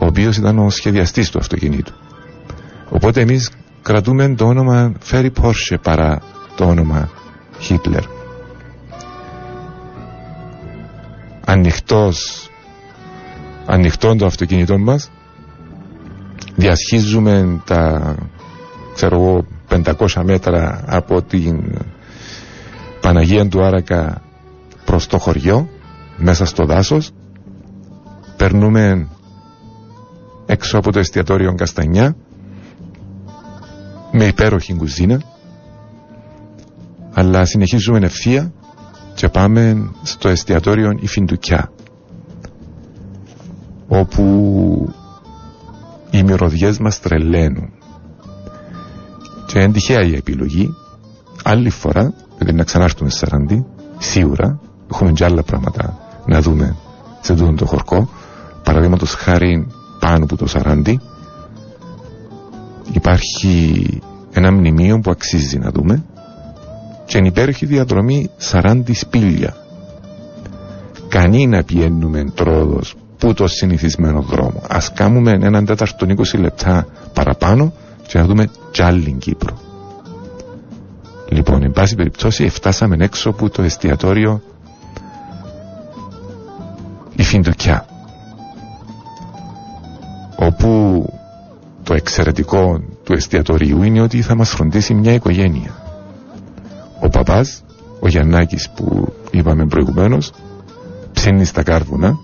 [0.00, 1.92] ο οποίος ήταν ο σχεδιαστής του αυτοκινήτου.
[2.88, 3.50] Οπότε εμείς
[3.82, 6.22] κρατούμε το όνομα Φέρι Πόρσε παρά
[6.56, 7.08] το όνομα
[7.58, 8.02] Χίτλερ.
[11.44, 12.48] Ανοιχτός,
[13.66, 15.10] ανοιχτόν το αυτοκίνητό μας,
[16.56, 18.14] διασχίζουμε τα,
[18.94, 21.78] ξέρω εγώ, 500 μέτρα από την
[23.00, 24.22] Παναγία του Άρακα
[24.84, 25.68] προς το χωριό,
[26.16, 27.10] μέσα στο δάσος,
[28.36, 29.08] περνούμε
[30.50, 32.16] έξω από το εστιατόριο Καστανιά
[34.12, 35.22] με υπέροχη κουζίνα.
[37.14, 38.52] Αλλά συνεχίζουμε ευθεία
[39.14, 41.70] και πάμε στο εστιατόριο η Φιντουκιά
[43.88, 44.24] όπου
[46.10, 47.72] οι μυρωδιές μας τρελαίνουν.
[49.46, 50.74] Και είναι τυχαία η επιλογή
[51.44, 53.66] άλλη φορά δηλαδή να ξανάρθουμε σε Σαραντή
[53.98, 54.60] σίγουρα
[54.92, 56.76] έχουμε και άλλα πράγματα να δούμε
[57.20, 58.08] σε τούτο το χορκό.
[58.64, 59.66] Παραδείγματος χάρη
[60.00, 61.00] πάνω από το Σαράντι.
[62.92, 63.84] Υπάρχει
[64.32, 66.04] ένα μνημείο που αξίζει να δούμε.
[67.06, 69.56] Και είναι υπέροχη διαδρομή Σαράντι Σπήλια.
[71.08, 74.62] Κανεί να πιένουμε τρόδος που το συνηθισμένο δρόμο.
[74.68, 77.72] Ας κάνουμε έναν τέταρτο 20 λεπτά παραπάνω
[78.06, 79.58] και να δούμε κι άλλη Κύπρο.
[81.28, 84.42] Λοιπόν, εν πάση περιπτώσει, φτάσαμε έξω από το εστιατόριο
[87.16, 87.86] η Φιντουκιά
[90.40, 91.04] όπου
[91.82, 95.70] το εξαιρετικό του εστιατορίου είναι ότι θα μας φροντίσει μια οικογένεια.
[97.00, 97.62] Ο παπάς,
[98.00, 100.32] ο Γιαννάκης που είπαμε προηγουμένως,
[101.12, 102.18] ψήνει στα κάρβουνα,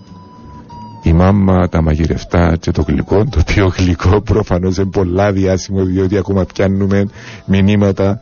[1.03, 6.17] η μάμα τα μαγειρευτά και το γλυκό, το οποίο γλυκό προφανώς είναι πολλά διάσημο διότι
[6.17, 7.07] ακόμα πιάνουμε
[7.45, 8.19] μηνύματα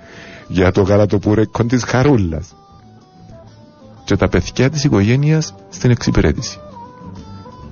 [0.48, 2.56] για το γαλατοπούρεκο της χαρούλας.
[4.04, 6.60] Και τα παιδιά της οικογένειας στην εξυπηρέτηση.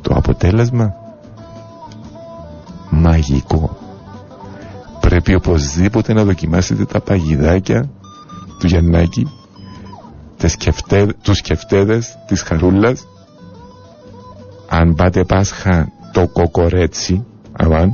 [0.01, 1.02] Το αποτέλεσμα;
[2.89, 3.77] Μαγικό.
[4.99, 7.89] Πρέπει οπωσδήποτε να δοκιμάσετε τα παγιδάκια
[8.60, 9.27] του Γιαννάκη,
[10.47, 13.07] σκεφτέ, τους σκεφτέδες της Χαρούλας.
[14.69, 17.91] Αν πάτε Πάσχα το κοκορέτσι, αμάν.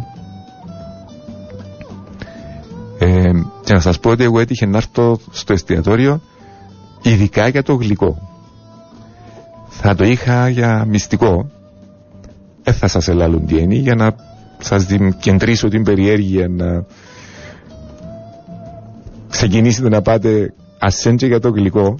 [3.00, 3.32] Ε,
[3.64, 6.22] και να σας πω ότι εγώ έτυχε να έρθω στο εστιατόριο
[7.02, 8.18] ειδικά για το γλυκό.
[9.70, 11.50] Θα το είχα για μυστικό.
[12.64, 14.16] Δεν θα σας ελάλουν τι είναι για να
[14.60, 14.86] σας
[15.20, 16.86] κεντρήσω την περιέργεια να
[19.30, 21.96] ξεκινήσετε να πάτε ασέντια για το γλυκό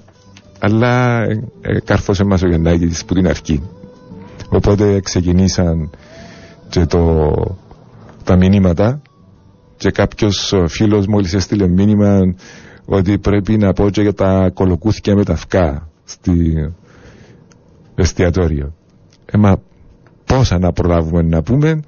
[0.60, 3.62] αλλά ε, ε, καρφώσε μας ο Γιαννάκης που την αρχή
[4.50, 5.90] οπότε ξεκινήσαν
[6.70, 7.34] και το,
[8.24, 9.02] τα μηνύματα
[9.78, 12.20] και κάποιος φίλος μόλις έστειλε μήνυμα
[12.86, 16.54] ότι πρέπει να πω και για τα κολοκούθια με τα φκά στη
[17.96, 18.74] εστιατόριο.
[19.26, 19.62] Ε, μα
[20.26, 21.80] πόσα να προλάβουμε να πούμε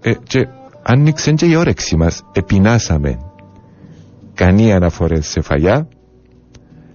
[0.00, 0.48] ε, και
[0.82, 3.18] άνοιξε και η όρεξη μας επινάσαμε
[4.34, 5.88] κανεί αναφορές σε φαγιά.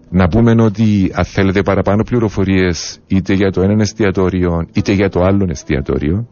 [0.09, 5.21] Να πούμε ότι αν θέλετε παραπάνω πληροφορίες είτε για το ένα εστιατόριο είτε για το
[5.21, 6.27] άλλο εστιατόριο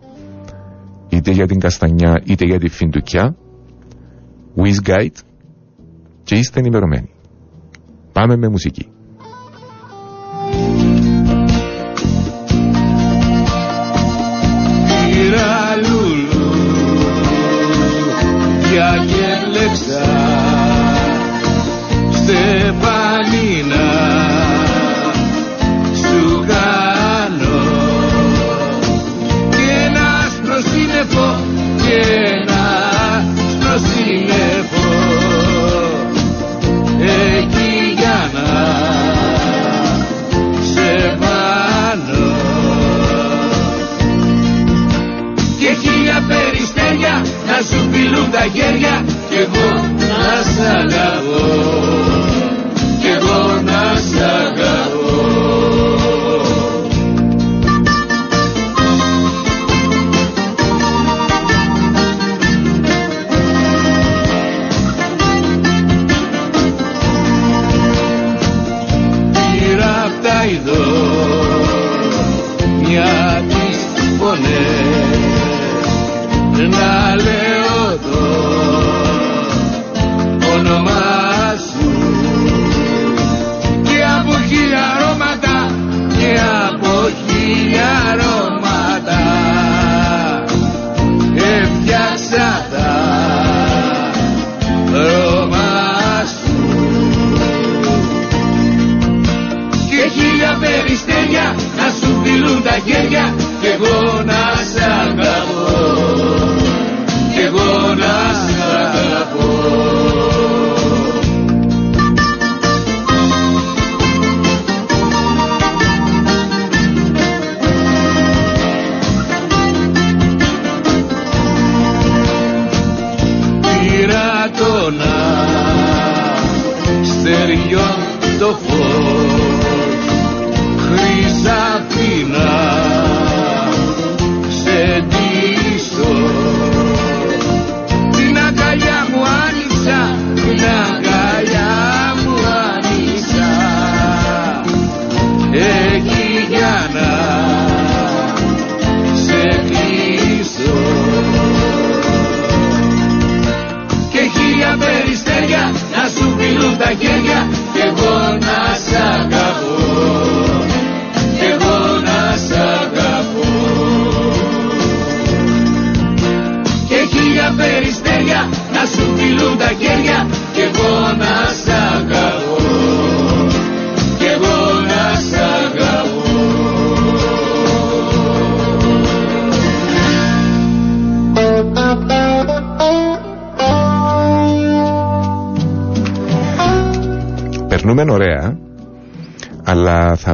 [1.10, 3.36] είτε για την Καστανιά είτε για τη Φιντουκιά
[4.56, 5.20] Wiz Guide
[6.24, 7.10] και είστε ενημερωμένοι.
[8.12, 8.88] Πάμε με μουσική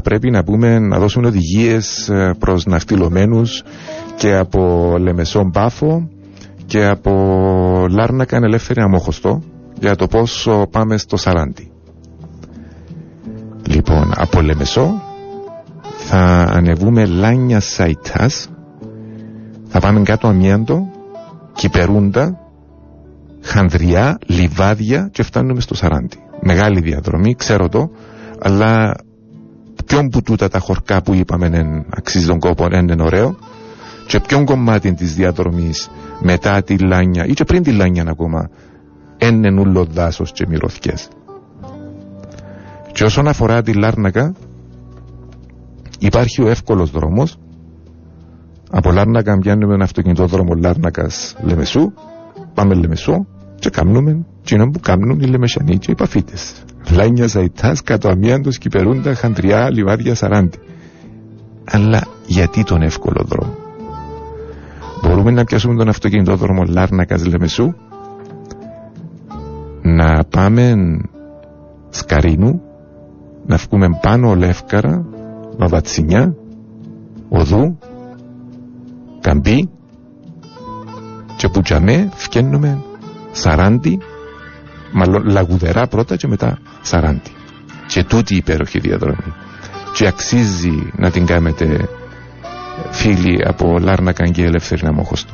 [0.08, 3.64] πρέπει να πούμε να δώσουμε οδηγίες ε, προς ναυτιλωμένους
[4.16, 6.10] και από Λεμεσό που Πάφο
[6.66, 7.12] και από
[7.90, 9.42] Λάρνακα ελεύθερη Αμμόχωστο
[9.80, 11.72] για το πόσο πάμε στο Σαράντι.
[13.68, 15.02] Λοιπόν, από Λεμεσό
[15.98, 18.50] θα ανεβούμε Λάνια Σαϊτάς
[19.68, 20.88] θα πάμε κάτω Αμιάντο
[21.54, 22.40] Κυπερούντα
[23.42, 26.18] Χανδριά, Λιβάδια και φτάνουμε στο Σαράντι.
[26.42, 27.90] Μεγάλη διαδρομή, ξέρω το,
[28.40, 28.94] αλλά
[29.88, 33.38] ποιον που τούτα τα χορκά που είπαμε αξίζει τον κόπο είναι ωραίο
[34.08, 35.90] και ποιον κομμάτι της διαδρομής
[36.20, 38.50] μετά τη Λάνια ή και πριν τη Λάνια ακόμα
[39.18, 41.08] είναι νουλο δάσος και μυρωθιές.
[42.92, 44.34] Και όσον αφορά τη Λάρνακα
[46.00, 47.38] υπάρχει ο εύκολος δρόμος
[48.72, 51.94] από Λάρνακα πιάνουμε ένα αυτοκινητόδρομο Λάρνακας Λεμεσού
[52.54, 53.26] πάμε Λεμεσού
[53.60, 56.64] και κάνουμε κοινό που κάνουν οι Λεμεσιανοί και οι Παφίτες.
[56.90, 60.58] Λάνια Ζαϊτάς, κάτω αμίαντος, Κυπερούντα, Χαντριά, Λιβάδια, Σαράντι.
[61.66, 63.56] Αλλά γιατί τον εύκολο δρόμο;
[65.04, 67.74] Μπορούμε να πιάσουμε τον αυτοκινητόδρομο Λάρνακας Λεμεσού;
[69.82, 70.76] Να πάμε
[71.90, 72.62] Σκαρίνου
[73.46, 75.06] να βγούμε πάνω Λεύκαρα
[75.58, 76.36] Μαβατσινιά
[77.30, 77.78] Οδού
[79.22, 79.70] Καμπή
[81.38, 82.84] και που τζαμέ φκένουμε
[83.32, 84.00] Σαράντι
[84.92, 87.32] μάλλον λαγουδερά πρώτα και μετά Σαράντι.
[87.88, 89.34] Και τούτη η υπέροχη διαδρομή.
[89.94, 91.90] Και αξίζει να την κάνετε
[92.92, 95.34] φίλοι από Λάρνακα και Ελεύθερη Ναμόχωστο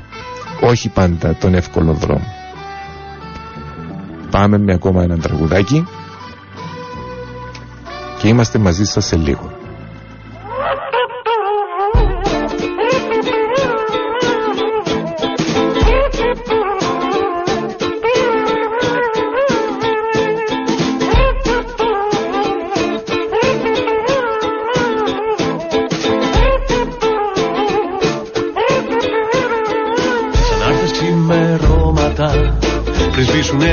[0.64, 2.34] όχι πάντα τον εύκολο δρόμο.
[4.32, 5.88] Πάμε με ακόμα ένα τραγουδάκι
[8.20, 9.53] και είμαστε μαζί σας σε λίγο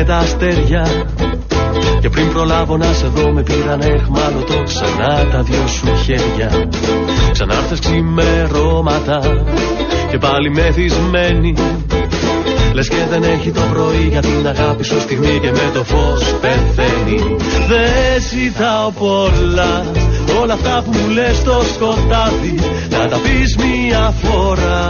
[0.06, 0.86] τα αστέρια.
[2.00, 4.62] Και πριν προλάβω να σε δω με πήραν εχμάλωτο.
[4.64, 6.68] Ξανά τα δυο σου χέρια.
[7.32, 9.44] Ξανά έρθες ξημερώματα.
[10.10, 11.54] Και πάλι μεθυσμένη.
[12.72, 16.34] Λες και δεν έχει το πρωί για την αγάπη σου στιγμή και με το φως
[16.40, 17.36] πεθαίνει.
[17.68, 19.84] Δεν ζητάω πολλά
[20.38, 22.54] Όλα αυτά που μου λες στο σκοτάδι
[22.90, 24.88] Να τα πεις μία φορά.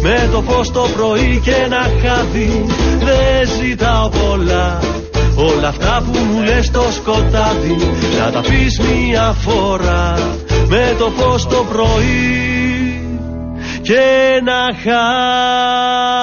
[0.00, 2.66] Με το φως το πρωί και ένα χάδι
[2.98, 4.78] δεν ζητάω πολλά.
[5.34, 7.76] Όλα αυτά που μου λες στο σκοτάδι
[8.18, 10.14] Να τα πεις μία φορά.
[10.68, 13.08] Με το φως το πρωί
[13.82, 14.00] Και
[14.38, 16.20] ένα χάδι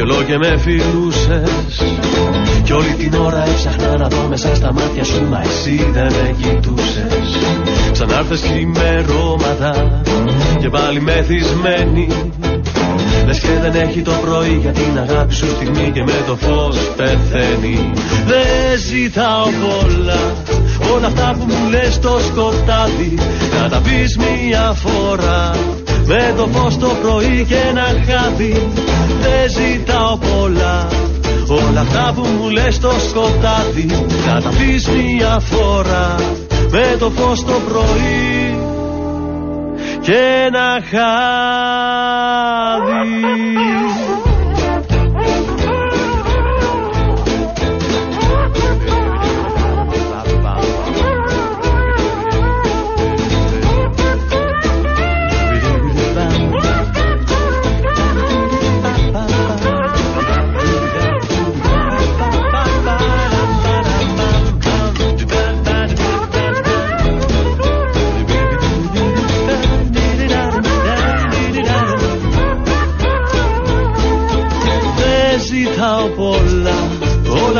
[0.00, 1.82] Κι όλο και με φιλούσες.
[2.62, 6.34] Κι όλη την ώρα έψαχνα να δω μέσα στα μάτια σου Μα εσύ δεν με
[6.40, 7.38] κοιτούσες.
[7.92, 10.00] Ξανάρθες χειμερώματα
[10.60, 12.08] Και πάλι μεθυσμένη.
[13.26, 16.76] Λες και δεν έχει το πρωί για την αγάπη σου στιγμή Και με το φως
[16.96, 17.92] πεθαίνει.
[18.26, 20.32] Δεν ζητάω πολλά
[20.94, 23.14] Όλα αυτά που μου λες στο σκοτάδι.
[23.62, 25.50] Να τα πεις μία φορά
[26.10, 28.70] με το φως το πρωί και ένα χάδι
[29.20, 30.88] δεν ζητάω πολλά.
[31.48, 33.86] Όλα αυτά που μου λες στο σκοτάδι.
[34.26, 36.14] Να τα πεις μια φορά
[36.70, 38.58] Με το φως το πρωί
[40.00, 40.16] Και
[40.46, 42.10] ένα χάδι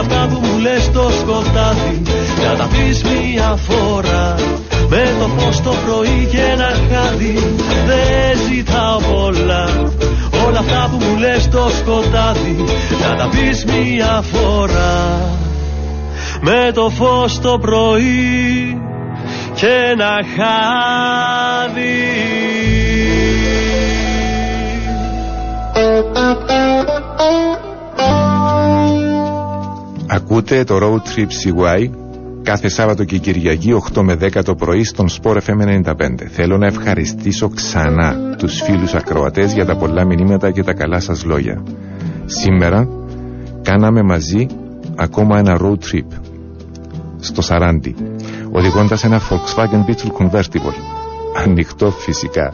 [0.00, 2.02] αυτά που μου λες στο σκοτάδι.
[2.44, 4.34] Να τα πεις μια φορά.
[4.88, 7.34] Με το φως το πρωί και ένα χάδι.
[7.86, 9.64] Δεν ζητάω πολλά.
[10.46, 12.64] Όλα αυτά που μου λες στο σκοτάδι.
[13.02, 15.20] Να τα πεις μια φορά.
[16.40, 18.80] Με το φως το πρωί
[19.54, 22.00] και ένα χάδι
[30.32, 31.90] Ακούτε το Road Trip CY
[32.42, 35.92] κάθε Σάββατο και Κυριακή 8 με 10 το πρωί στον Sport FM 95.
[36.30, 41.24] Θέλω να ευχαριστήσω ξανά τους φίλους ακροατές για τα πολλά μηνύματα και τα καλά σας
[41.24, 41.62] λόγια.
[42.24, 42.88] Σήμερα
[43.62, 44.46] κάναμε μαζί
[44.96, 46.18] ακόμα ένα road trip
[47.20, 47.94] στο Σαράντι
[48.50, 50.74] οδηγώντας ένα Volkswagen Beetle Convertible
[51.44, 52.52] ανοιχτό φυσικά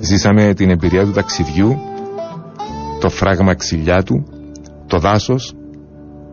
[0.00, 1.78] ζήσαμε την εμπειρία του ταξιδιού
[3.00, 4.26] το φράγμα ξυλιά του
[4.86, 5.54] το δάσος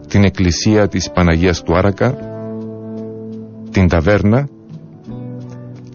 [0.08, 2.18] την εκκλησία της Παναγίας του Άρακα
[3.72, 4.48] την ταβέρνα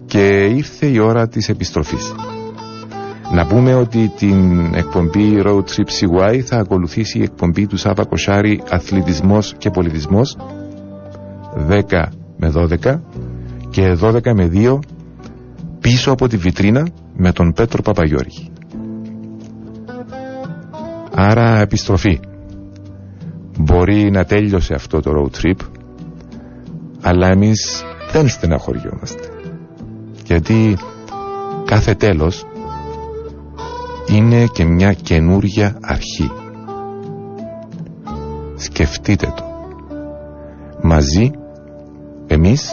[0.05, 2.15] και ήρθε η ώρα της επιστροφής.
[3.33, 8.61] Να πούμε ότι την εκπομπή Road Trip CY θα ακολουθήσει η εκπομπή του Σάβα Κοσάρη
[8.69, 10.37] Αθλητισμός και Πολιτισμός
[11.69, 12.03] 10
[12.37, 12.99] με 12
[13.69, 14.79] και 12 με 2
[15.79, 18.51] πίσω από τη βιτρίνα με τον Πέτρο Παπαγιώργη.
[21.15, 22.19] Άρα επιστροφή.
[23.59, 25.67] Μπορεί να τέλειωσε αυτό το road trip
[27.03, 29.29] αλλά εμείς δεν στεναχωριόμαστε.
[30.25, 30.77] Γιατί
[31.65, 32.45] κάθε τέλος
[34.07, 36.31] είναι και μια καινούρια αρχή.
[38.55, 39.43] Σκεφτείτε το.
[40.81, 41.31] Μαζί
[42.27, 42.71] εμείς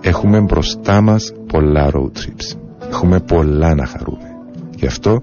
[0.00, 2.58] έχουμε μπροστά μας πολλά road trips.
[2.88, 4.28] Έχουμε πολλά να χαρούμε.
[4.76, 5.20] Γι' αυτό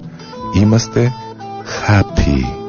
[0.62, 1.12] είμαστε
[1.88, 2.63] happy